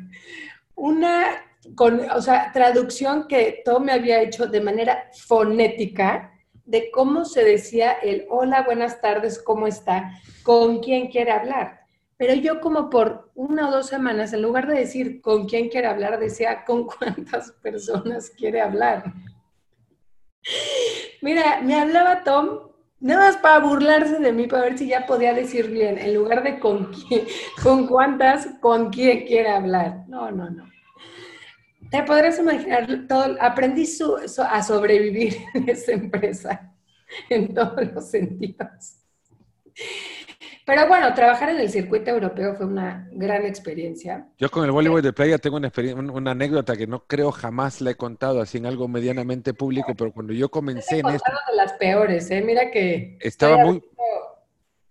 [0.75, 1.43] una,
[1.75, 6.33] con, o sea, traducción que todo me había hecho de manera fonética
[6.67, 10.13] de cómo se decía el hola, buenas tardes, ¿cómo está?
[10.43, 11.80] ¿Con quién quiere hablar?
[12.21, 15.87] Pero yo como por una o dos semanas, en lugar de decir con quién quiere
[15.87, 19.05] hablar, decía con cuántas personas quiere hablar.
[21.23, 25.33] Mira, me hablaba Tom nada más para burlarse de mí, para ver si ya podía
[25.33, 27.25] decir bien, en lugar de con quién,
[27.63, 30.05] con cuántas, con quién quiere hablar.
[30.07, 30.69] No, no, no.
[31.91, 33.89] Te podrás imaginar, todo, aprendí
[34.47, 36.75] a sobrevivir en esa empresa,
[37.31, 38.99] en todos los sentidos.
[40.71, 44.29] Pero bueno, trabajar en el circuito europeo fue una gran experiencia.
[44.39, 45.73] Yo con el voleibol de playa tengo una,
[46.13, 50.13] una anécdota que no creo jamás la he contado así en algo medianamente público, pero
[50.13, 51.33] cuando yo comencé en esto...
[51.51, 52.41] de las peores, ¿eh?
[52.47, 53.19] Mira que...
[53.21, 53.83] Estaba muy...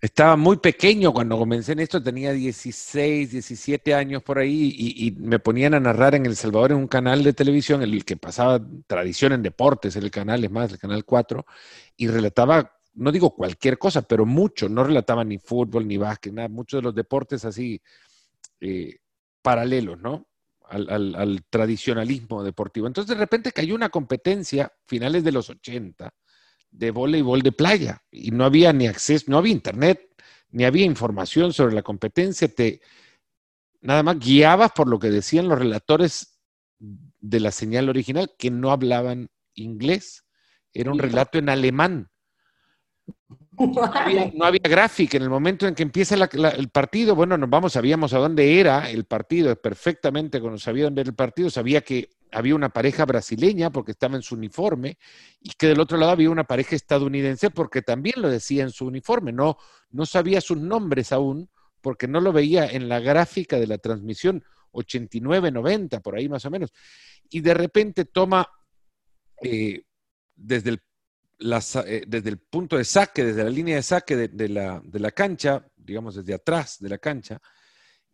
[0.02, 5.40] Estaba muy pequeño cuando comencé en esto, tenía 16, 17 años por ahí y, me
[5.40, 9.32] ponían a narrar en El Salvador en un canal de televisión, el que pasaba tradición
[9.32, 11.46] en deportes, el canal, es más, el canal 4,
[11.98, 16.48] y relataba, no digo cualquier cosa, pero mucho, no relataba ni fútbol ni básquet, nada,
[16.50, 17.82] muchos de los deportes así
[18.60, 18.98] eh,
[19.42, 20.30] paralelos, ¿no?
[20.70, 22.88] al, tradicionalismo deportivo.
[22.88, 26.14] Entonces de repente cayó una competencia, finales de los 80,
[26.72, 30.02] de voleibol de playa y no había ni acceso, no había internet,
[30.52, 32.82] ni había información sobre la competencia, te
[33.82, 36.40] nada más guiabas por lo que decían los relatores
[36.80, 40.26] de la señal original que no hablaban inglés,
[40.74, 42.10] era un relato en alemán.
[43.60, 47.14] No había, gráfica en el momento en que empieza el partido.
[47.14, 50.40] Bueno, nos vamos, sabíamos a dónde era el partido perfectamente.
[50.40, 54.22] Cuando sabía dónde era el partido, sabía que había una pareja brasileña porque estaba en
[54.22, 54.98] su uniforme
[55.42, 58.86] y que del otro lado había una pareja estadounidense porque también lo decía en su
[58.86, 59.32] uniforme.
[59.32, 59.58] No,
[59.92, 61.50] no sabía sus nombres aún
[61.82, 66.46] porque no lo veía en la gráfica de la transmisión 89, 90, por ahí más
[66.46, 66.72] o menos.
[67.30, 68.48] Y de repente toma
[69.42, 69.84] eh,
[70.36, 70.82] desde el
[71.40, 76.16] eh, desde el punto de saque, desde la línea de saque de, la, cancha, digamos
[76.16, 77.40] desde atrás de la cancha,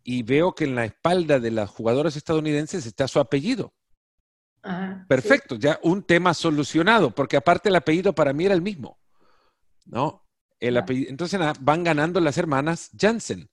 [0.03, 3.73] y veo que en la espalda de las jugadoras estadounidenses está su apellido.
[5.07, 8.99] Perfecto, ya un tema solucionado, porque aparte el apellido para mí era el mismo.
[9.85, 10.23] ¿no?
[10.59, 13.49] El entonces van ganando las hermanas Jansen.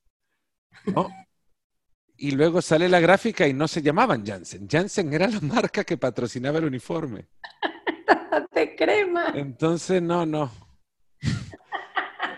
[0.87, 1.09] ¿no?
[2.17, 4.69] y luego sale la gráfica y no se llamaban Jansen.
[4.69, 7.29] Jansen era la marca que patrocinaba el uniforme.
[8.55, 9.33] de crema.
[9.35, 10.51] Entonces, no, no.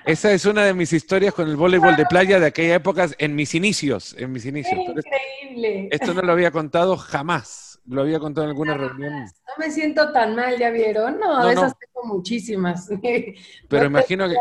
[0.07, 3.35] Esa es una de mis historias con el voleibol de playa de aquella época, en
[3.35, 4.79] mis inicios, en mis inicios.
[4.79, 5.89] increíble.
[5.91, 7.81] Esto, no lo había contado jamás.
[7.87, 9.13] Lo había contado en alguna reunión.
[9.15, 11.19] No me siento tan mal, ¿ya vieron?
[11.19, 12.89] No, esas tengo muchísimas.
[13.69, 14.37] Pero imagino que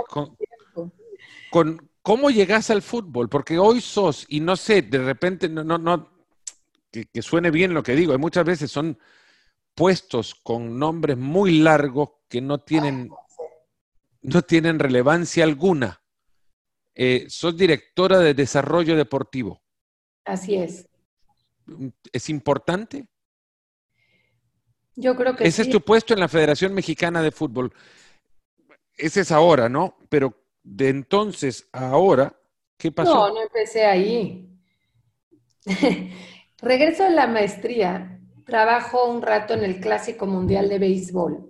[1.50, 5.78] con, cómo llegas al fútbol, porque hoy sos, y no sé, de repente, no, no,
[5.78, 6.10] no,
[6.92, 8.98] que suene bien lo que digo, hay muchas veces son
[9.76, 13.10] puestos con nombres muy largos que no tienen,
[14.22, 16.02] no tienen relevancia alguna.
[16.96, 19.64] Eh, sos directora de desarrollo deportivo.
[20.26, 20.88] Así es.
[22.12, 23.08] ¿Es importante?
[24.96, 27.74] Yo creo que Ese es tu puesto en la Federación Mexicana de Fútbol.
[28.96, 29.98] Ese es ahora, ¿no?
[30.10, 32.40] Pero de entonces a ahora,
[32.78, 33.14] ¿qué pasó?
[33.14, 34.50] No, no empecé ahí.
[36.62, 41.50] Regreso a la maestría trabajo un rato en el Clásico Mundial de Béisbol.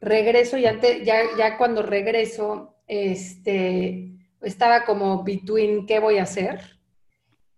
[0.00, 6.78] Regreso y antes, ya, ya cuando regreso, este, estaba como between qué voy a hacer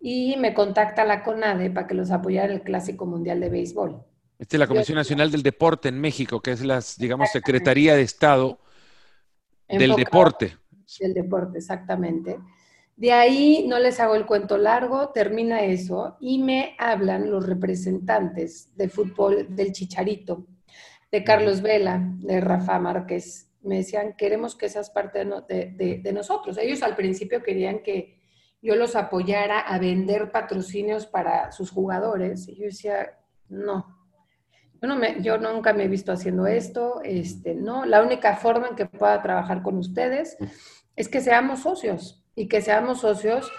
[0.01, 4.05] y me contacta la CONADE para que los apoyara en el Clásico Mundial de Béisbol.
[4.39, 8.03] Esta es la Comisión Nacional del Deporte en México, que es la, digamos, Secretaría de
[8.03, 8.59] Estado
[9.69, 10.57] del Deporte.
[11.01, 12.39] Del Deporte, exactamente.
[12.97, 18.75] De ahí no les hago el cuento largo, termina eso y me hablan los representantes
[18.75, 20.47] de fútbol del Chicharito,
[21.13, 23.53] de Carlos Vela, de Rafa Márquez.
[23.61, 26.57] Me decían, queremos que seas parte de, nosotros.
[26.57, 28.19] Ellos al principio querían que
[28.63, 32.49] yo los apoyara a vender patrocinios para sus jugadores.
[32.49, 33.19] Y yo decía,
[33.51, 34.09] no,
[34.81, 37.03] yo, no me, yo nunca me he visto haciendo esto.
[37.05, 40.39] Este, no, la única forma en que pueda trabajar con ustedes
[40.95, 43.51] es que seamos socios y que seamos socios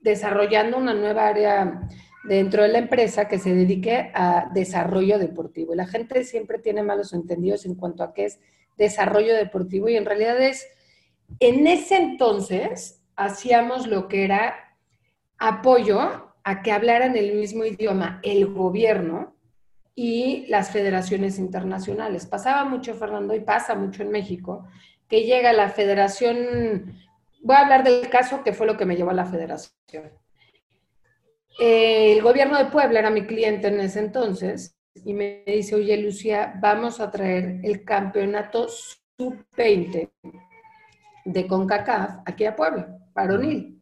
[0.00, 1.88] desarrollando una nueva área
[2.24, 5.74] dentro de la empresa que se dedique a desarrollo deportivo.
[5.74, 8.40] la gente siempre tiene malos entendidos en cuanto a qué es
[8.76, 10.66] desarrollo deportivo y en realidad es,
[11.40, 14.76] en ese entonces hacíamos lo que era
[15.38, 19.36] apoyo a que hablaran el mismo idioma el gobierno
[19.94, 22.26] y las federaciones internacionales.
[22.26, 24.66] Pasaba mucho, Fernando, y pasa mucho en México,
[25.08, 26.94] que llega la Federación
[27.42, 30.10] voy a hablar del caso que fue lo que me llevó a la federación.
[31.58, 36.54] el gobierno de Puebla era mi cliente en ese entonces y me dice, oye Lucía,
[36.60, 40.10] vamos a traer el campeonato sub-20
[41.24, 43.80] de CONCACAF aquí a Puebla, varonil.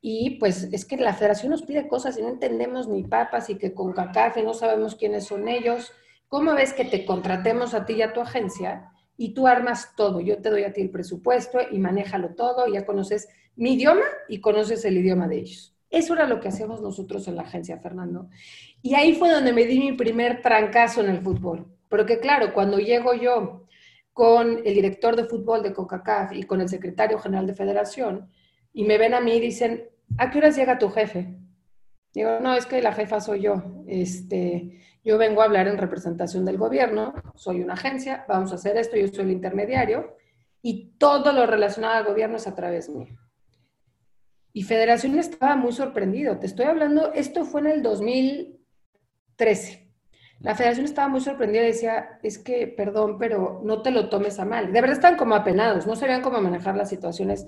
[0.00, 3.56] Y pues es que la federación nos pide cosas y no entendemos ni papas y
[3.56, 5.92] que CONCACAF y no sabemos quiénes son ellos.
[6.28, 8.91] ¿Cómo ves que te contratemos a ti y a tu agencia
[9.22, 10.20] y tú armas todo.
[10.20, 14.40] Yo te doy a ti el presupuesto y manéjalo todo, ya conoces mi idioma y
[14.40, 15.76] conoces el idioma de ellos.
[15.90, 18.28] Eso era lo que hacemos nosotros en la agencia, Fernando.
[18.82, 21.68] Y ahí fue donde me di mi primer trancazo en el fútbol.
[21.88, 23.68] Porque claro, cuando llego yo
[24.12, 28.28] con el director de fútbol de CONCACAF y con el secretario general de federación,
[28.72, 29.84] y me ven a mí y dicen,
[30.18, 31.38] ¿a qué horas llega tu jefe?
[32.12, 33.84] Digo, no, es que la jefa soy yo.
[33.86, 38.76] Este, yo vengo a hablar en representación del gobierno, soy una agencia, vamos a hacer
[38.76, 40.16] esto, yo soy el intermediario
[40.62, 43.18] y todo lo relacionado al gobierno es a través mío.
[44.52, 46.38] Y Federación estaba muy sorprendido.
[46.38, 49.90] Te estoy hablando, esto fue en el 2013.
[50.40, 54.38] La Federación estaba muy sorprendida y decía, es que, perdón, pero no te lo tomes
[54.38, 54.72] a mal.
[54.72, 57.46] De verdad están como apenados, no sabían cómo manejar las situaciones.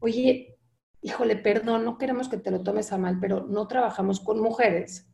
[0.00, 0.58] Oye,
[1.02, 5.08] híjole, perdón, no queremos que te lo tomes a mal, pero no trabajamos con mujeres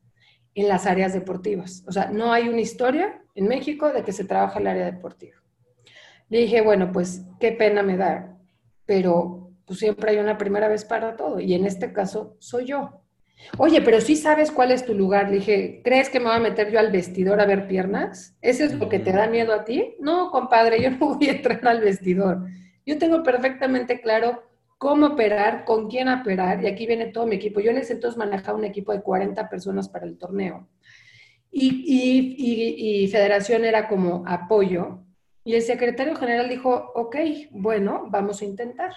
[0.55, 1.85] en las áreas deportivas.
[1.87, 5.37] O sea, no hay una historia en México de que se trabaja el área deportiva.
[6.29, 8.39] Le dije, bueno, pues qué pena me da,
[8.87, 13.03] pero pues siempre hay una primera vez para todo y en este caso soy yo.
[13.59, 15.29] Oye, pero sí sabes cuál es tu lugar.
[15.29, 18.37] Le dije, ¿crees que me voy a meter yo al vestidor a ver piernas?
[18.41, 19.97] ¿Ese es lo que te da miedo a ti?
[19.99, 22.47] No, compadre, yo no voy a entrar al vestidor.
[22.87, 24.43] Yo tengo perfectamente claro
[24.83, 27.61] cómo operar, con quién operar, y aquí viene todo mi equipo.
[27.61, 30.67] Yo en ese entonces manejaba un equipo de 40 personas para el torneo.
[31.53, 35.05] Y, Federación era como apoyo.
[35.45, 37.17] Y el secretario general dijo, ok,
[37.53, 38.91] bueno, vamos a intentar.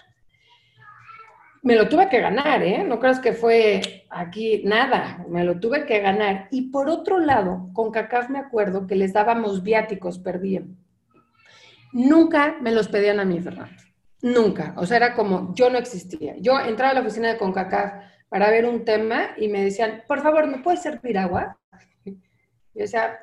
[1.61, 2.83] Me lo tuve que ganar, ¿eh?
[2.83, 6.47] No creas que fue aquí nada, me lo tuve que ganar.
[6.49, 10.77] Y por otro lado, con CACAF me acuerdo que les dábamos viáticos, perdían.
[11.93, 13.84] Nunca me los pedían a mí, Fernando.
[14.25, 14.73] Nunca.
[14.77, 16.33] O sea, era como, yo no existía.
[16.39, 17.93] Yo entraba a la oficina de CONCACAF
[18.27, 21.59] para ver un tema y me decían, por favor, ¿me puedes servir agua?
[22.03, 22.13] Yo
[22.73, 23.19] decía,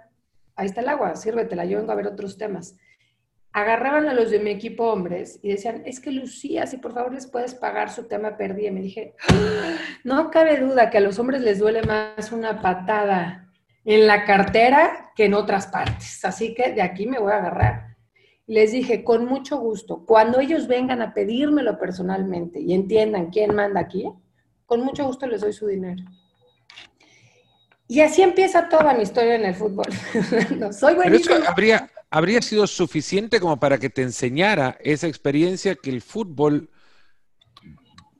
[0.54, 2.76] ahí está el agua, sírvetela, yo vengo a ver otros temas.
[3.52, 7.12] Agarraban a los de mi equipo hombres y decían, es que Lucía, si por favor
[7.12, 8.68] les puedes pagar su tema perdí.
[8.68, 9.74] Y me dije, ah,
[10.04, 13.50] no cabe duda que a los hombres les duele más una patada
[13.84, 16.24] en la cartera que en otras partes.
[16.24, 17.91] Así que de aquí me voy a agarrar
[18.52, 23.80] les dije, con mucho gusto, cuando ellos vengan a pedírmelo personalmente y entiendan quién manda
[23.80, 24.12] aquí,
[24.66, 26.04] con mucho gusto les doy su dinero.
[27.88, 29.86] Y así empieza toda mi historia en el fútbol.
[30.58, 35.74] no, soy Pero eso habría, habría sido suficiente como para que te enseñara esa experiencia
[35.74, 36.68] que el fútbol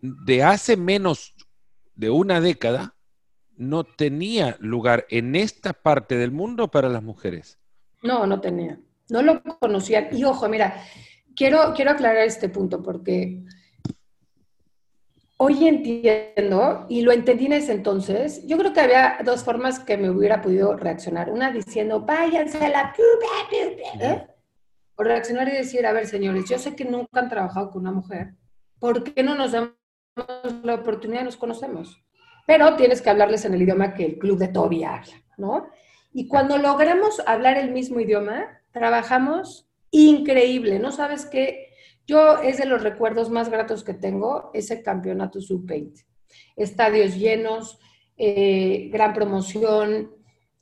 [0.01, 1.35] de hace menos
[1.95, 2.95] de una década
[3.55, 7.59] no tenía lugar en esta parte del mundo para las mujeres.
[8.03, 8.79] No, no tenía
[9.13, 10.09] no lo conocían.
[10.11, 10.83] Y ojo, mira,
[11.37, 13.45] quiero, quiero aclarar este punto porque
[15.37, 19.97] hoy entiendo, y lo entendí en ese entonces, yo creo que había dos formas que
[19.97, 21.31] me hubiera podido reaccionar.
[21.31, 22.95] Una diciendo, váyanse a la...
[24.01, 24.27] ¿eh?
[24.95, 27.93] O reaccionar y decir, a ver, señores, yo sé que nunca han trabajado con una
[27.93, 28.35] mujer.
[28.79, 29.75] ¿Por qué no nos damos
[30.63, 32.03] la oportunidad y nos conocemos?
[32.47, 35.67] Pero tienes que hablarles en el idioma que el club de Toby habla, ¿no?
[36.13, 40.79] Y cuando logramos hablar el mismo idioma, trabajamos increíble.
[40.79, 41.73] No sabes qué,
[42.07, 46.05] yo es de los recuerdos más gratos que tengo ese campeonato sub-20.
[46.57, 47.79] Estadios llenos,
[48.17, 50.11] eh, gran promoción,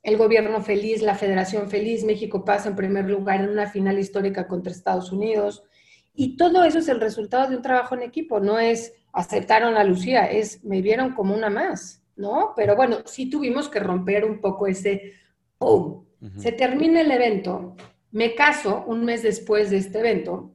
[0.03, 4.47] el gobierno feliz, la federación feliz, México pasa en primer lugar en una final histórica
[4.47, 5.63] contra Estados Unidos.
[6.13, 9.83] Y todo eso es el resultado de un trabajo en equipo, no es aceptaron a
[9.83, 12.53] Lucía, es me vieron como una más, ¿no?
[12.55, 15.13] Pero bueno, sí tuvimos que romper un poco ese
[15.57, 16.05] ¡pum!
[16.37, 17.75] Se termina el evento
[18.11, 20.51] me caso un mes después de este evento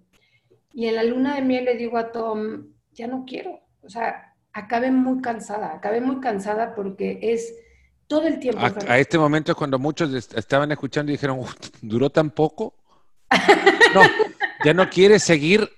[0.73, 3.61] y en la luna de miel le digo a Tom, ya no quiero.
[3.83, 7.55] O sea, acabé muy cansada, acabé muy cansada porque es
[8.07, 8.61] todo el tiempo.
[8.87, 11.41] A, este momento es cuando muchos estaban escuchando y dijeron,
[11.81, 12.75] ¿duró tan poco?
[13.95, 14.03] no,
[14.65, 15.69] ya no quiere seguir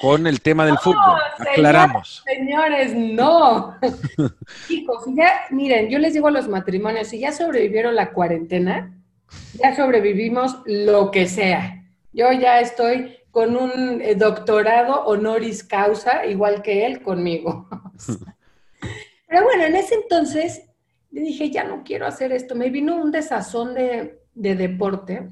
[0.00, 1.20] con el tema del fútbol.
[1.38, 2.24] Aclaramos.
[2.26, 3.76] Señores, no.
[4.66, 8.97] Chicos, ya, miren, yo les digo a los matrimonios, si ya sobrevivieron la cuarentena,
[9.54, 11.84] ya sobrevivimos lo que sea.
[12.12, 17.68] Yo ya estoy con un eh, doctorado honoris causa, igual que él conmigo.
[19.28, 20.62] Pero bueno, en ese entonces
[21.10, 22.54] le dije, ya no quiero hacer esto.
[22.54, 25.28] Me vino un desazón de, de deporte.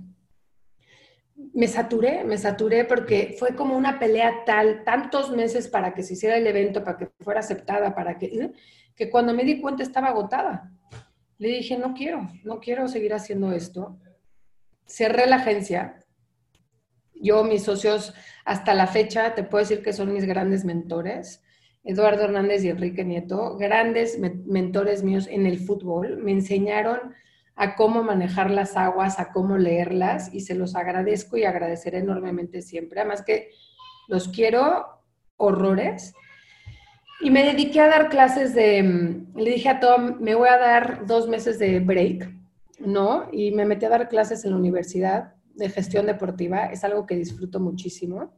[1.55, 6.15] Me saturé, me saturé porque fue como una pelea tal, tantos meses para que se
[6.15, 8.53] hiciera el evento, para que fuera aceptada, para que,
[8.95, 10.71] que cuando me di cuenta estaba agotada.
[11.39, 13.99] Le dije, no quiero, no quiero seguir haciendo esto.
[14.87, 16.05] Cerré la agencia.
[17.15, 18.15] Yo, mis socios,
[18.45, 21.43] hasta la fecha, te puedo decir que son mis grandes mentores.
[21.85, 27.15] Eduardo Hernández y Enrique Nieto, grandes mentores míos en el fútbol, me enseñaron
[27.55, 32.61] a cómo manejar las aguas, a cómo leerlas y se los agradezco y agradeceré enormemente
[32.61, 33.01] siempre.
[33.01, 33.51] Además que
[34.09, 34.87] los quiero
[35.37, 36.13] horrores
[37.21, 40.59] y me dediqué a dar clases de, mm, le dije a Tom, me voy a
[40.59, 42.31] dar dos meses de break,
[42.79, 43.29] ¿no?
[43.33, 47.17] Y me metí a dar clases en la universidad de gestión deportiva, es algo que
[47.17, 48.35] disfruto muchísimo.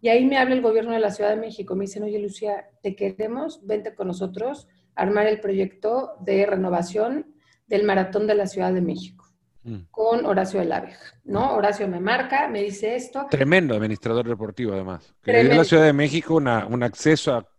[0.00, 2.68] Y ahí me habla el gobierno de la Ciudad de México, me dicen, oye Lucía,
[2.82, 7.34] te queremos, vente con nosotros a armar el proyecto de renovación
[7.66, 9.26] del maratón de la Ciudad de México
[9.64, 9.86] mm.
[9.90, 11.54] con Horacio de la Abeja, ¿no?
[11.54, 13.26] Horacio me marca, me dice esto.
[13.30, 15.14] Tremendo administrador deportivo, además.
[15.22, 17.53] Que le dio a la Ciudad de México un acceso a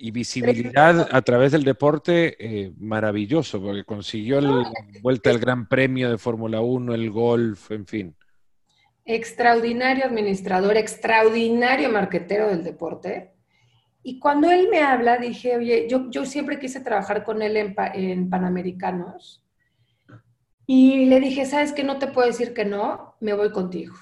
[0.00, 4.72] y visibilidad a través del deporte eh, maravilloso, porque consiguió la
[5.02, 8.16] vuelta al Gran Premio de Fórmula 1, el golf, en fin.
[9.04, 13.32] Extraordinario administrador, extraordinario marquetero del deporte.
[14.02, 17.74] Y cuando él me habla, dije, oye, yo, yo siempre quise trabajar con él en,
[17.94, 19.44] en Panamericanos.
[20.66, 21.84] Y le dije, ¿sabes qué?
[21.84, 23.94] No te puedo decir que no, me voy contigo.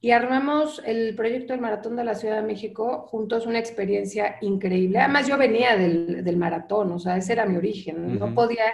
[0.00, 4.98] Y armamos el proyecto del Maratón de la Ciudad de México juntos, una experiencia increíble.
[4.98, 8.18] Además, yo venía del, del maratón, o sea, ese era mi origen.
[8.18, 8.64] No podía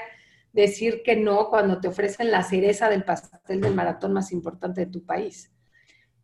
[0.53, 4.91] decir que no cuando te ofrecen la cereza del pastel del maratón más importante de
[4.91, 5.53] tu país.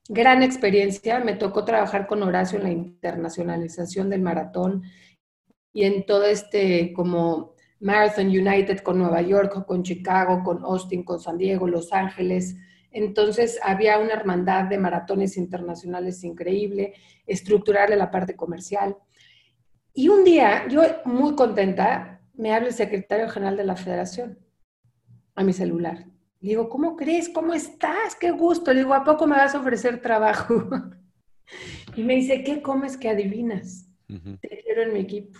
[0.08, 4.82] Gran experiencia, me tocó trabajar con Horacio en la internacionalización del maratón
[5.72, 11.20] y en todo este como Marathon United con Nueva York, con Chicago, con Austin, con
[11.20, 12.56] San Diego, Los Ángeles.
[12.92, 16.94] Entonces había una hermandad de maratones internacionales increíble,
[17.26, 18.96] estructurarle la parte comercial.
[19.94, 24.38] Y un día, yo muy contenta, me habla el secretario general de la federación
[25.34, 26.06] a mi celular.
[26.40, 27.28] Le digo, ¿cómo crees?
[27.28, 28.16] ¿Cómo estás?
[28.16, 28.72] Qué gusto.
[28.72, 30.68] Le digo, ¿a poco me vas a ofrecer trabajo?
[31.96, 33.88] y me dice, ¿qué comes que adivinas?
[34.40, 35.38] Te quiero en mi equipo.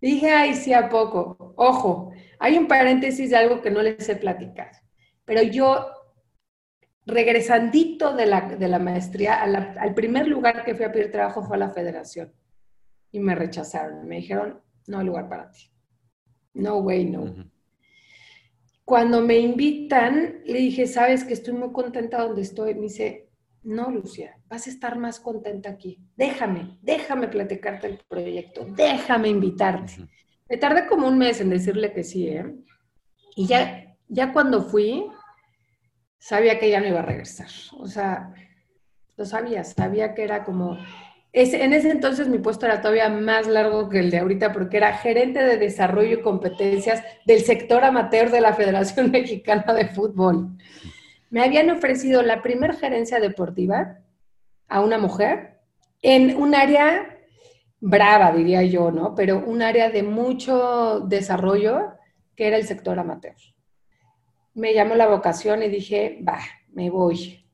[0.00, 1.54] Dije, ay, sí, ¿a poco?
[1.56, 4.78] Ojo, hay un paréntesis de algo que no les he platicado.
[5.24, 5.86] Pero yo,
[7.06, 11.56] regresandito de la, de la maestría, al primer lugar que fui a pedir trabajo fue
[11.56, 12.32] a la federación.
[13.10, 14.06] Y me rechazaron.
[14.06, 15.70] Me dijeron, no hay lugar para ti.
[16.54, 17.50] No way, no.
[18.84, 22.74] Cuando me invitan, le dije, sabes que estoy muy contenta donde estoy.
[22.74, 23.28] Me dice,
[23.62, 26.00] no, Lucia, vas a estar más contenta aquí.
[26.16, 30.08] Déjame, déjame platicarte el proyecto, déjame invitarte.
[30.48, 32.54] Me tardé como un mes en decirle que sí, ¿eh?
[33.36, 35.06] Y ya, ya cuando fui,
[36.22, 37.48] sabía que ya no iba a regresar.
[37.78, 38.32] O sea,
[39.16, 40.78] lo sabía, sabía que era como
[41.32, 44.98] en ese entonces mi puesto era todavía más largo que el de ahorita porque era
[44.98, 50.50] gerente de desarrollo y competencias del sector amateur de la Federación Mexicana de Fútbol.
[51.30, 53.98] Me habían ofrecido la primer gerencia deportiva
[54.68, 55.58] a una mujer
[56.02, 57.18] en un área
[57.80, 59.14] brava, diría yo, ¿no?
[59.16, 61.94] Pero un área de mucho desarrollo
[62.36, 63.34] que era el sector amateur.
[64.54, 66.38] Me llamó la vocación y dije, va,
[66.72, 67.44] me voy.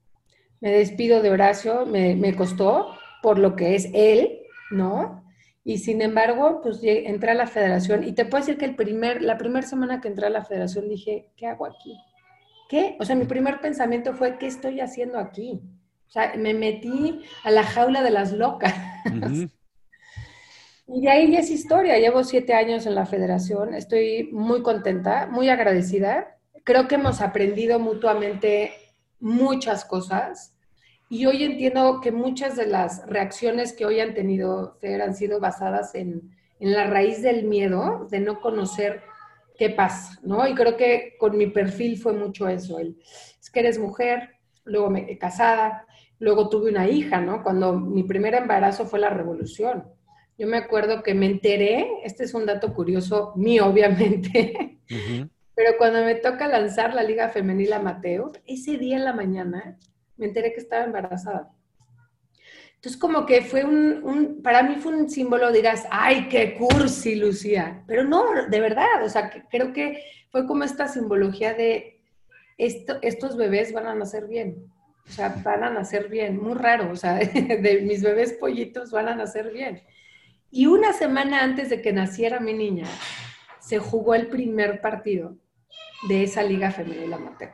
[0.61, 4.41] Me despido de Horacio, me, me costó, por lo que es él,
[4.71, 5.25] ¿no?
[5.65, 9.21] Y sin embargo, pues entré a la federación y te puedo decir que el primer,
[9.21, 11.95] la primera semana que entré a la federación dije, ¿qué hago aquí?
[12.71, 12.97] ¿Qué?
[13.01, 15.61] O sea, mi primer pensamiento fue, ¿qué estoy haciendo aquí?
[16.07, 18.75] O sea, me metí a la jaula de las locas.
[20.87, 21.99] y de ahí ya es historia.
[21.99, 23.75] Llevo siete años en la federación.
[23.75, 26.38] Estoy muy contenta, muy agradecida.
[26.69, 28.73] Creo que hemos aprendido mutuamente
[29.21, 30.55] muchas cosas.
[31.09, 35.41] Y hoy entiendo que muchas de las reacciones que hoy han tenido Fer han sido
[35.41, 39.01] basadas en, en la raíz del miedo, de no conocer
[39.57, 40.47] qué pasa, ¿no?
[40.47, 42.99] Y creo que con mi perfil fue mucho eso, el,
[43.41, 45.87] es que eres mujer, luego me casada,
[46.19, 47.43] luego tuve una hija, ¿no?
[47.43, 49.87] Cuando mi primer embarazo fue la revolución.
[50.37, 54.81] Yo me acuerdo que me enteré, este es un dato curioso mío, obviamente,
[55.59, 59.77] pero cuando me toca lanzar la Liga Femenil Amateur, ese día en la mañana
[60.17, 61.51] me enteré que estaba embarazada.
[62.77, 67.83] Entonces, como que fue un, para mí fue un símbolo, dirás, ay, qué cursi, Lucía.
[67.89, 70.01] Pero no, de verdad, o sea, creo que
[70.31, 72.05] fue como esta simbología de
[72.57, 74.73] esto, estos bebés van a nacer bien.
[75.09, 79.09] O sea, van a nacer bien, muy raro, o sea, de mis bebés pollitos van
[79.09, 79.83] a nacer bien.
[80.53, 82.87] Y una semana antes de que naciera mi niña,
[83.59, 85.37] se jugó el primer partido
[86.07, 87.53] de esa liga femenil amateur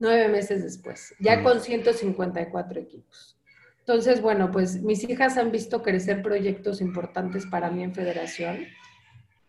[0.00, 1.42] nueve meses después, ya mm.
[1.44, 3.38] con 154 equipos.
[3.80, 8.66] Entonces, bueno, pues mis hijas han visto crecer proyectos importantes para mí en federación.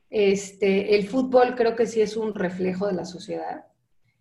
[0.09, 3.65] Este, el fútbol creo que sí es un reflejo de la sociedad.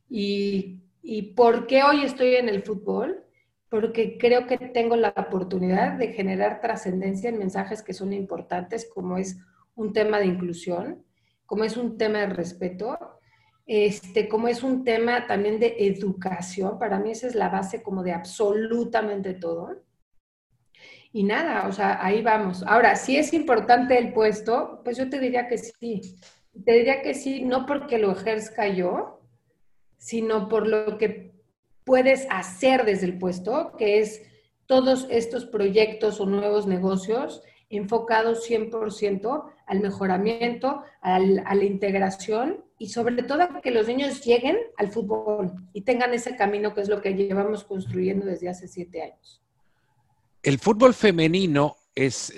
[0.08, 3.24] Y, y ¿por qué hoy estoy en el fútbol?
[3.68, 9.16] Porque creo que tengo la oportunidad de generar trascendencia en mensajes que son importantes, como
[9.16, 9.38] es
[9.74, 11.04] un tema de inclusión,
[11.46, 13.19] como es un tema de respeto
[13.72, 18.02] este, como es un tema también de educación, para mí esa es la base como
[18.02, 19.84] de absolutamente todo.
[21.12, 22.64] Y nada, o sea, ahí vamos.
[22.66, 26.16] Ahora, si es importante el puesto, pues yo te diría que sí.
[26.64, 29.20] Te diría que sí, no porque lo ejerzca yo,
[29.98, 31.40] sino por lo que
[31.84, 34.20] puedes hacer desde el puesto, que es
[34.66, 37.40] todos estos proyectos o nuevos negocios
[37.70, 44.56] enfocados 100% al mejoramiento, a la integración y sobre todo a que los niños lleguen
[44.76, 49.02] al fútbol y tengan ese camino que es lo que llevamos construyendo desde hace siete
[49.02, 49.40] años.
[50.42, 52.32] El fútbol femenino es,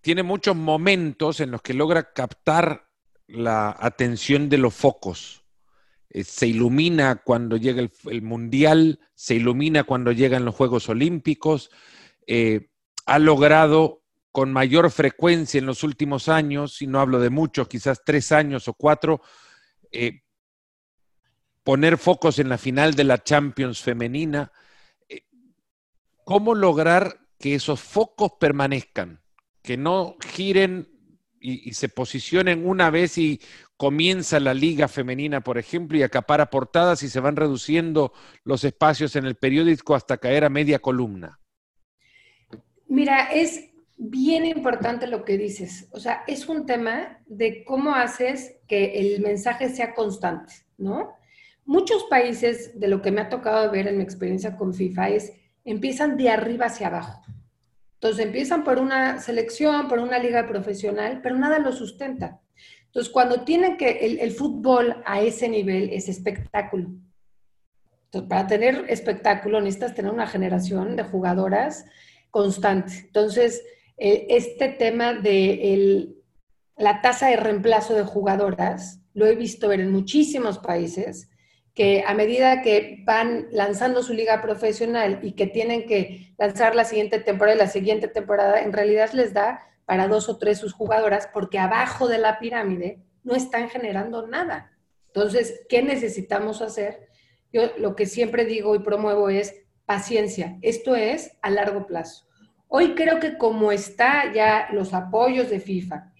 [0.00, 2.86] tiene muchos momentos en los que logra captar
[3.26, 5.44] la atención de los focos.
[6.10, 11.70] Eh, se ilumina cuando llega el, Mundial, se ilumina cuando llegan los Juegos Olímpicos.
[12.26, 12.68] Eh,
[13.06, 14.03] ha logrado
[14.34, 18.66] con mayor frecuencia en los últimos años, y no hablo de muchos, quizás tres años
[18.66, 19.20] o cuatro,
[19.92, 20.22] eh,
[21.62, 24.50] poner focos en la final de la Champions femenina.
[25.08, 25.20] Eh,
[26.24, 29.22] ¿Cómo lograr que esos focos permanezcan?
[29.62, 30.88] Que no giren
[31.38, 33.40] y, y, se posicionen una vez y
[33.76, 38.12] comienza la liga femenina, por ejemplo, y acapara portadas y se van reduciendo
[38.42, 41.38] los espacios en el periódico hasta caer a media columna.
[42.88, 45.88] Mira, es bien importante lo que dices.
[45.92, 51.14] O sea, es un tema de cómo haces que el mensaje sea constante, ¿no?
[51.64, 55.32] Muchos países, de lo que me ha tocado ver en mi experiencia con FIFA, es
[55.64, 57.22] empiezan de arriba hacia abajo.
[57.94, 62.40] Entonces empiezan por una selección, por una liga profesional, pero nada lo sustenta.
[62.86, 66.90] Entonces, cuando tienen que, el, el fútbol a ese nivel es espectáculo.
[68.04, 71.86] Entonces, para tener espectáculo necesitas tener una generación de jugadoras
[72.30, 72.92] constante.
[73.06, 73.64] Entonces,
[73.96, 76.14] eh, este tema de
[76.76, 81.30] la tasa de reemplazo de jugadoras, lo he visto ver en muchísimos países,
[81.74, 86.84] que a medida que van lanzando su liga profesional y que tienen que lanzar la
[86.84, 90.72] siguiente temporada y la siguiente temporada, en realidad les da para dos o tres sus
[90.72, 94.72] jugadoras porque abajo de la pirámide no están generando nada.
[95.08, 97.08] Entonces, ¿qué necesitamos hacer?
[97.52, 100.58] Yo lo que siempre digo y promuevo es paciencia.
[100.62, 102.26] Esto es a largo plazo.
[102.76, 106.10] Hoy creo que como está ya los apoyos de FIFA,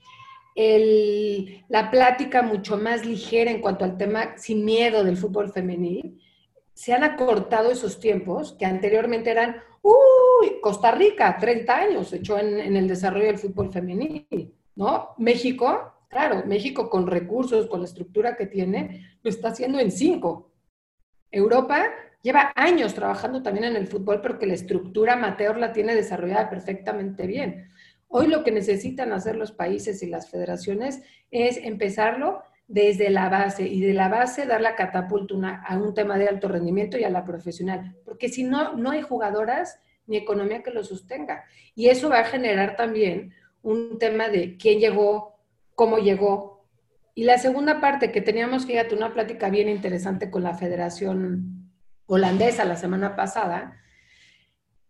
[1.67, 6.23] la plática mucho más ligera en cuanto al tema sin miedo del fútbol femenil,
[6.73, 12.77] se han acortado esos tiempos que anteriormente eran, uy, Costa Rica, 30 años echó en,
[12.77, 15.17] el desarrollo del fútbol femenil, ¿no?
[15.19, 20.53] México, claro, México con recursos, con la estructura que tiene, lo está haciendo en 5.
[21.33, 21.89] Europa
[22.25, 26.49] lleva años trabajando también en el fútbol, pero que la estructura amateur la tiene desarrollada
[26.49, 27.71] perfectamente bien.
[28.09, 33.69] Hoy lo que necesitan hacer los países y las federaciones es empezarlo desde la base
[33.69, 37.11] y de la base dar la catapulta a un tema de alto rendimiento y a
[37.11, 41.45] la profesional, porque si no, no hay jugadoras ni economía que lo sostenga.
[41.75, 45.37] Y eso va a generar también un tema de quién llegó,
[45.75, 46.65] cómo llegó.
[47.15, 51.64] Y la segunda parte, que teníamos a una plática bien interesante con la Federación
[52.07, 53.81] Holandesa la semana pasada,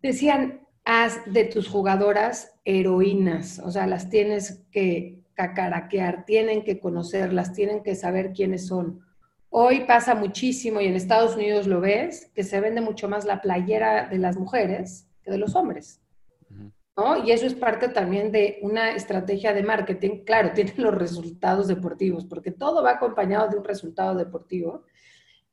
[0.02, 7.52] decían, haz de tus jugadoras heroínas, o sea, las tienes que cacaraquear, tienen que conocerlas,
[7.52, 9.00] tienen que saber quiénes son.
[9.48, 13.40] Hoy pasa muchísimo y en Estados Unidos lo ves, que se vende mucho más la
[13.40, 16.00] playera de las mujeres que de los hombres.
[16.96, 17.24] ¿no?
[17.24, 20.24] Y eso es parte también de una estrategia de marketing.
[20.24, 24.84] Claro, tiene los resultados deportivos, porque todo va acompañado de un resultado deportivo,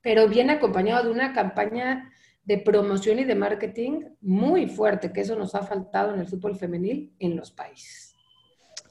[0.01, 2.11] pero viene acompañado de una campaña
[2.43, 6.55] de promoción y de marketing muy fuerte, que eso nos ha faltado en el fútbol
[6.55, 8.15] femenil en los países.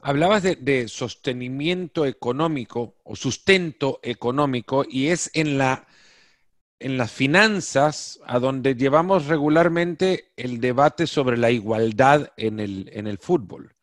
[0.02, 5.86] Hablabas de, sostenimiento económico o sustento económico y es en, la,
[6.78, 13.08] en las finanzas a donde llevamos regularmente el debate sobre la igualdad en el, en
[13.08, 13.74] el fútbol.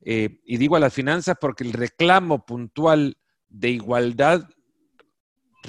[0.00, 3.16] Eh, y digo a las finanzas porque el reclamo puntual
[3.48, 4.48] de igualdad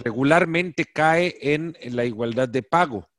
[0.03, 3.09] regularmente cae en, la igualdad de pago.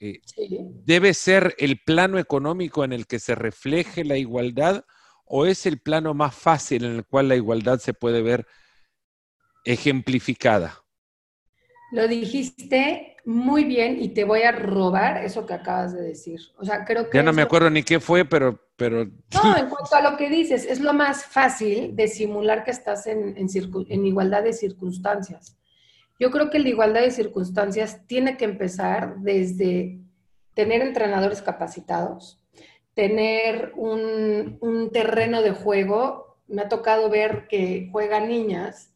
[0.00, 0.58] Eh, sí.
[0.84, 4.84] ¿Debe ser el plano económico en el que se refleje la igualdad?
[5.24, 8.46] o es el plano más fácil en el cual la igualdad se puede ver
[9.64, 10.83] ejemplificada?
[11.94, 16.40] Lo dijiste muy bien y te voy a robar eso que acabas de decir.
[16.58, 17.16] O sea, creo que...
[17.16, 19.04] Ya no me acuerdo ni qué fue, pero, pero...
[19.04, 23.06] No, en cuanto a lo que dices, es lo más fácil de simular que estás
[23.06, 23.46] en, en,
[23.88, 25.56] en igualdad de circunstancias.
[26.18, 30.00] Yo creo que la igualdad de circunstancias tiene que empezar desde
[30.54, 32.42] tener entrenadores capacitados,
[32.94, 36.38] tener un, un, terreno de juego.
[36.48, 38.93] Me ha tocado ver que juegan niñas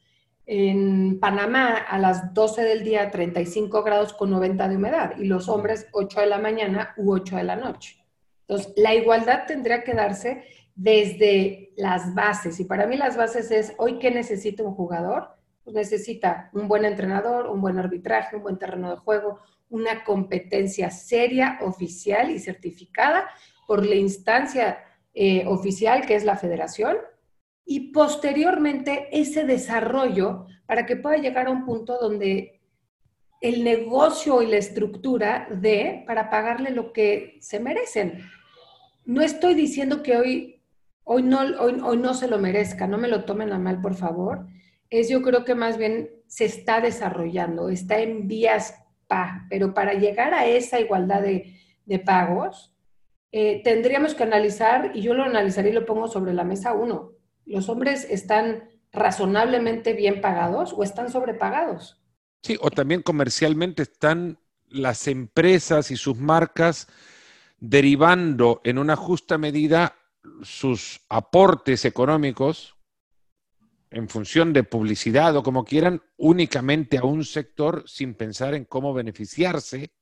[0.51, 5.47] en Panamá a las 12 del día, 35 grados con 90 de humedad, y los
[5.47, 8.03] hombres 8 de la mañana u 8 de la noche.
[8.47, 10.45] Entonces, la igualdad tendría que darse
[10.75, 15.37] desde las bases, y para mí las bases es, hoy, ¿qué necesita un jugador?
[15.65, 20.91] Pues necesita un buen entrenador, un buen arbitraje, un buen terreno de juego, una competencia
[20.91, 23.29] seria, oficial y certificada,
[23.67, 24.79] por la instancia
[25.13, 26.97] eh, oficial que es la federación
[27.71, 32.63] y posteriormente ese desarrollo para que pueda llegar a un punto donde
[33.43, 38.25] el negocio y la estructura de para pagarle lo que se merecen.
[39.05, 40.63] No estoy diciendo que hoy,
[41.05, 43.95] hoy, no, hoy, hoy no se lo merezca, no me lo tomen a mal, por
[43.95, 44.47] favor.
[44.89, 49.93] Es yo creo que más bien se está desarrollando, está en vías pa, pero para
[49.93, 51.55] llegar a esa igualdad de,
[51.85, 52.75] de pagos,
[53.31, 57.18] eh, tendríamos que analizar, y yo lo analizaré y lo pongo sobre la mesa uno,
[57.49, 62.01] ¿los hombres están razonablemente bien pagados o están sobrepagados?
[62.43, 64.39] Sí, o también comercialmente están
[64.69, 66.89] las empresas y sus marcas
[67.59, 69.97] derivando en una justa medida
[70.43, 72.77] sus aportes económicos
[73.91, 78.93] en función de publicidad o como quieran, únicamente a un sector sin pensar en cómo
[78.93, 79.93] beneficiarse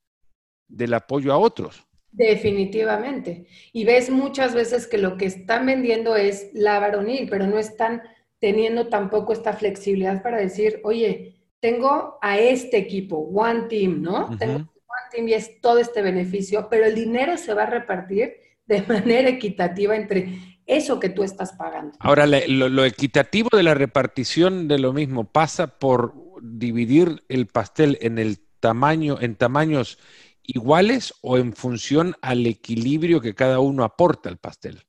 [0.67, 1.86] del apoyo a otros.
[2.17, 3.45] Definitivamente.
[3.71, 8.01] Y ves muchas veces que lo que están vendiendo es la varonil, pero no están
[8.39, 14.35] teniendo tampoco esta flexibilidad para decir, oye, tengo a este equipo, One Team, ¿no?
[14.37, 18.33] Tengo One Team y es todo este beneficio, pero el dinero se va a repartir
[18.65, 21.95] de manera equitativa entre eso que tú estás pagando.
[21.99, 28.17] Ahora, lo, equitativo de la repartición de lo mismo pasa por dividir el pastel en
[28.17, 29.99] el tamaño, en tamaños
[30.47, 34.81] iguales o en función al equilibrio que cada uno aporta al pastel.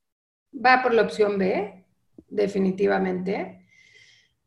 [0.55, 1.85] Va por la opción B,
[2.29, 3.67] definitivamente.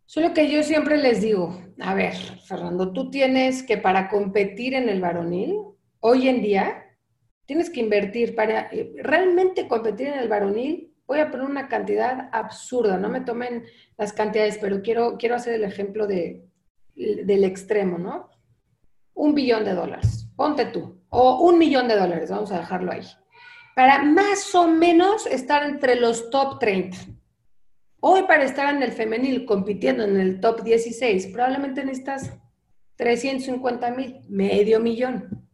[0.06, 4.90] Solo que yo siempre les digo, a ver, Fernando, tú tienes que para competir en
[4.90, 5.58] el varonil,
[6.00, 6.98] hoy en día,
[7.46, 10.94] tienes que invertir para eh, realmente competir en el varonil.
[11.06, 13.66] Voy a poner una cantidad absurda, no me tomen
[13.98, 16.46] las cantidades, pero quiero, quiero hacer el ejemplo de,
[16.96, 18.30] del extremo, ¿no?
[19.14, 23.02] Un billón de dólares, ponte tú, o un millón de dólares, vamos a dejarlo ahí,
[23.76, 26.98] para más o menos estar entre los top 30.
[28.00, 32.32] Hoy para estar en el femenil compitiendo en el top 16, probablemente necesitas
[32.96, 35.48] 350 mil, medio millón,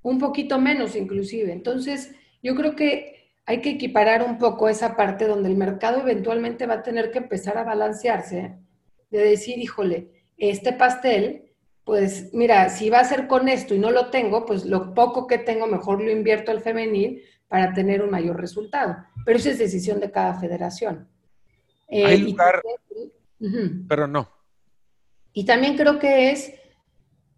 [0.00, 1.52] un poquito menos inclusive.
[1.52, 6.66] Entonces, yo creo que hay que equiparar un poco esa parte donde el mercado eventualmente
[6.66, 8.58] va a tener que empezar a balancearse,
[9.10, 11.47] de decir, híjole, este pastel,
[11.88, 15.26] pues mira, si va a ser con esto y no lo tengo, pues lo poco
[15.26, 18.98] que tengo mejor lo invierto al femenil para tener un mayor resultado.
[19.24, 21.08] Pero esa es decisión de cada federación.
[21.88, 22.60] Eh, Hay lugar,
[23.88, 24.28] pero no.
[25.32, 26.52] Y también creo que es,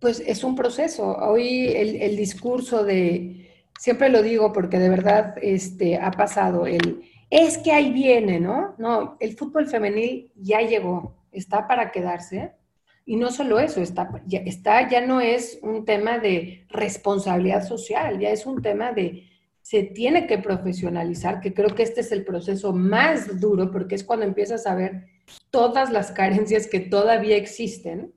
[0.01, 1.17] pues es un proceso.
[1.19, 7.57] Hoy el, discurso de, siempre lo digo porque de verdad este, ha pasado, el, es
[7.59, 8.75] que ahí viene, ¿no?
[8.79, 12.59] No, el fútbol femenil ya llegó, está para quedarse.
[13.05, 18.19] Y no solo eso, está ya, está, ya no es un tema de responsabilidad social,
[18.21, 19.27] ya es un tema de
[19.63, 24.05] se tiene que profesionalizar, que creo que este es el proceso más duro porque es
[24.05, 25.05] cuando empiezas a ver
[25.51, 28.13] todas las carencias que todavía existen,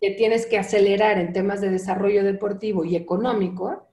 [0.00, 3.88] que tienes que acelerar en temas de desarrollo deportivo y económico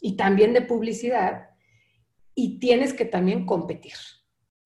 [0.00, 1.50] y también de publicidad,
[2.34, 3.94] y tienes que también competir.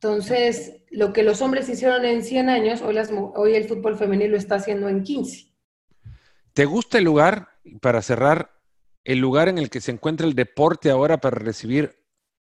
[0.03, 2.97] Entonces, lo que los hombres hicieron en 100 años, hoy,
[3.35, 5.53] hoy el fútbol femenino lo está haciendo en 15.
[6.55, 7.49] ¿Te gusta el lugar,
[7.83, 8.51] para cerrar,
[9.05, 12.03] el lugar en el que se encuentra el deporte ahora para recibir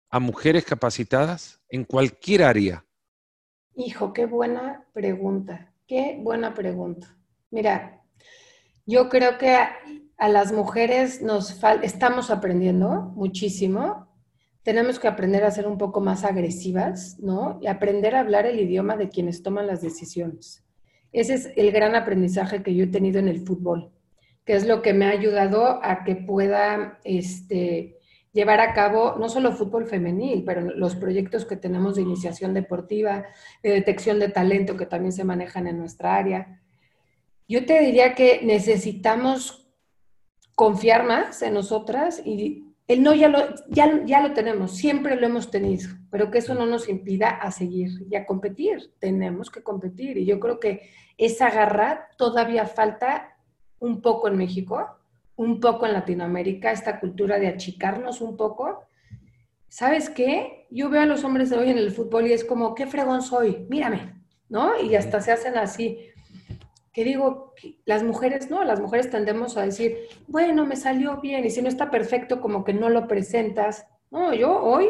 [0.09, 2.86] a mujeres capacitadas en cualquier área?
[3.76, 7.14] Hijo, qué buena pregunta, qué buena pregunta.
[7.51, 8.03] Mira,
[8.86, 14.13] yo creo que a, las mujeres nos estamos aprendiendo muchísimo.
[14.64, 17.60] Tenemos que aprender a ser un poco más agresivas, ¿no?
[17.62, 20.64] Y aprender a hablar el idioma de quienes toman las decisiones.
[21.12, 23.92] Ese es el gran aprendizaje que yo he tenido en el fútbol
[24.44, 27.98] que es lo que me ha ayudado a que pueda este,
[28.32, 33.26] llevar a cabo no solo fútbol femenil, pero los proyectos que tenemos de iniciación deportiva,
[33.62, 36.60] de detección de talento que también se manejan en nuestra área.
[37.48, 39.66] Yo te diría que necesitamos
[40.54, 45.26] confiar más en nosotras y el no ya lo, ya, ya lo tenemos, siempre lo
[45.26, 48.93] hemos tenido, pero que eso no nos impida a seguir y a competir.
[48.99, 53.37] Tenemos que competir y yo creo que esa garra todavía falta
[53.78, 54.99] un poco en México,
[55.37, 58.85] un poco en Latinoamérica, esta cultura de achicarnos un poco.
[59.68, 60.66] ¿Sabes qué?
[60.70, 63.22] Yo veo a los hombres de hoy en el fútbol y es como, qué fregón
[63.22, 64.80] soy, mírame, ¿no?
[64.80, 66.11] Y hasta se hacen así.
[66.95, 67.53] Que digo,
[67.84, 71.68] las mujeres no, las mujeres tendemos a decir, bueno, me salió bien, y si no
[71.68, 73.86] está perfecto, como que no lo presentas.
[74.11, 74.86] No, yo hoy,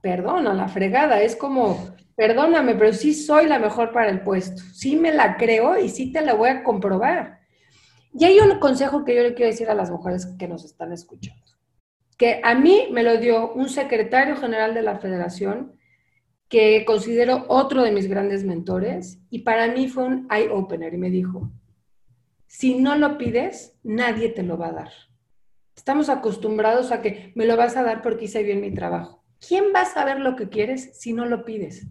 [0.00, 4.96] perdona, la fregada, es como, perdóname, pero sí soy la mejor para el puesto, sí
[4.96, 7.40] me la creo y sí te la voy a comprobar.
[8.12, 10.92] Y hay un consejo que yo le quiero decir a las mujeres que nos están
[10.92, 11.44] escuchando,
[12.16, 15.77] que a mí me lo dio un secretario general de la federación
[16.48, 20.98] que considero otro de mis grandes mentores y para mí fue un eye opener y
[20.98, 21.50] me dijo,
[22.46, 24.90] si no lo pides, nadie te lo va a dar.
[25.76, 29.22] Estamos acostumbrados a que me lo vas a dar porque hice bien mi trabajo.
[29.46, 31.86] ¿Quién va a saber lo que quieres si no lo pides?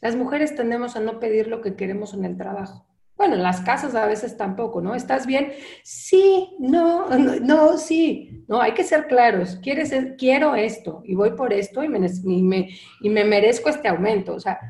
[0.00, 2.86] Las mujeres tendemos a no pedir lo que queremos en el trabajo.
[3.18, 4.94] Bueno, en las casas a veces tampoco, ¿no?
[4.94, 5.52] ¿Estás bien?
[5.82, 8.44] Sí, no, no, sí.
[8.46, 9.58] No, hay que ser claros.
[9.60, 13.88] ¿Quieres, quiero esto y voy por esto y me, y me, y me merezco este
[13.88, 14.34] aumento.
[14.34, 14.60] O sea,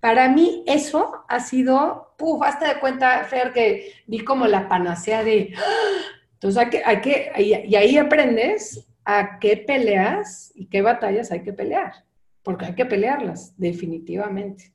[0.00, 5.22] para mí eso ha sido, puf, hasta de cuenta, Fer, que vi como la panacea
[5.22, 5.52] de,
[6.32, 7.32] entonces hay que, hay que,
[7.68, 12.06] y ahí aprendes a qué peleas y qué batallas hay que pelear,
[12.42, 14.72] porque hay que pelearlas, definitivamente.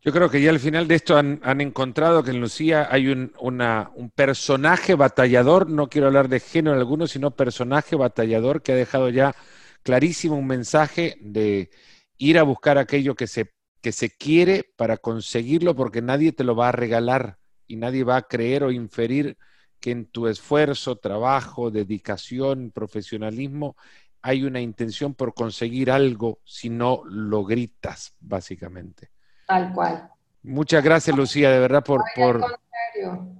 [0.00, 3.32] Yo creo que ya al final de esto han, encontrado que en Lucía hay un,
[3.40, 9.08] un, personaje batallador, no quiero hablar de género alguno, sino personaje batallador que ha dejado
[9.10, 9.34] ya
[9.82, 11.70] clarísimo un mensaje de
[12.16, 16.56] ir a buscar aquello que se que se quiere para conseguirlo porque nadie te lo
[16.56, 19.36] va a regalar y nadie va a creer o inferir
[19.80, 23.76] que en tu esfuerzo, trabajo, dedicación, profesionalismo
[24.20, 29.10] hay una intención por conseguir algo si no lo gritas, básicamente.
[29.48, 30.10] Tal cual.
[30.42, 32.44] Muchas gracias, Lucía, de verdad, por, por,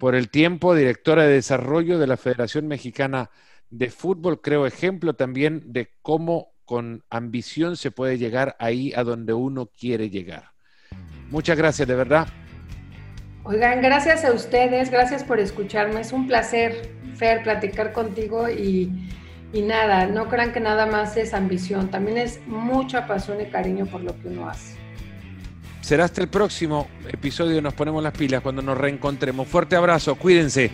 [0.01, 3.31] por el tiempo, directora de desarrollo de la Federación Mexicana
[3.69, 9.35] de Fútbol, creo ejemplo también de cómo con ambición se puede llegar ahí a donde
[9.35, 10.53] uno quiere llegar.
[11.31, 12.27] Muchas gracias, de verdad.
[13.45, 16.01] Oigan, gracias a ustedes, gracias por escucharme.
[16.01, 19.11] Es un placer, Fer, platicar contigo y,
[19.53, 23.85] y nada, no crean que nada más es ambición, también es mucha pasión y cariño
[23.85, 24.78] por lo que uno hace.
[25.89, 29.49] Será hasta el próximo episodio Nos Ponemos las Pilas cuando nos reencontremos.
[29.49, 30.71] Fuerte abrazo, cuídense.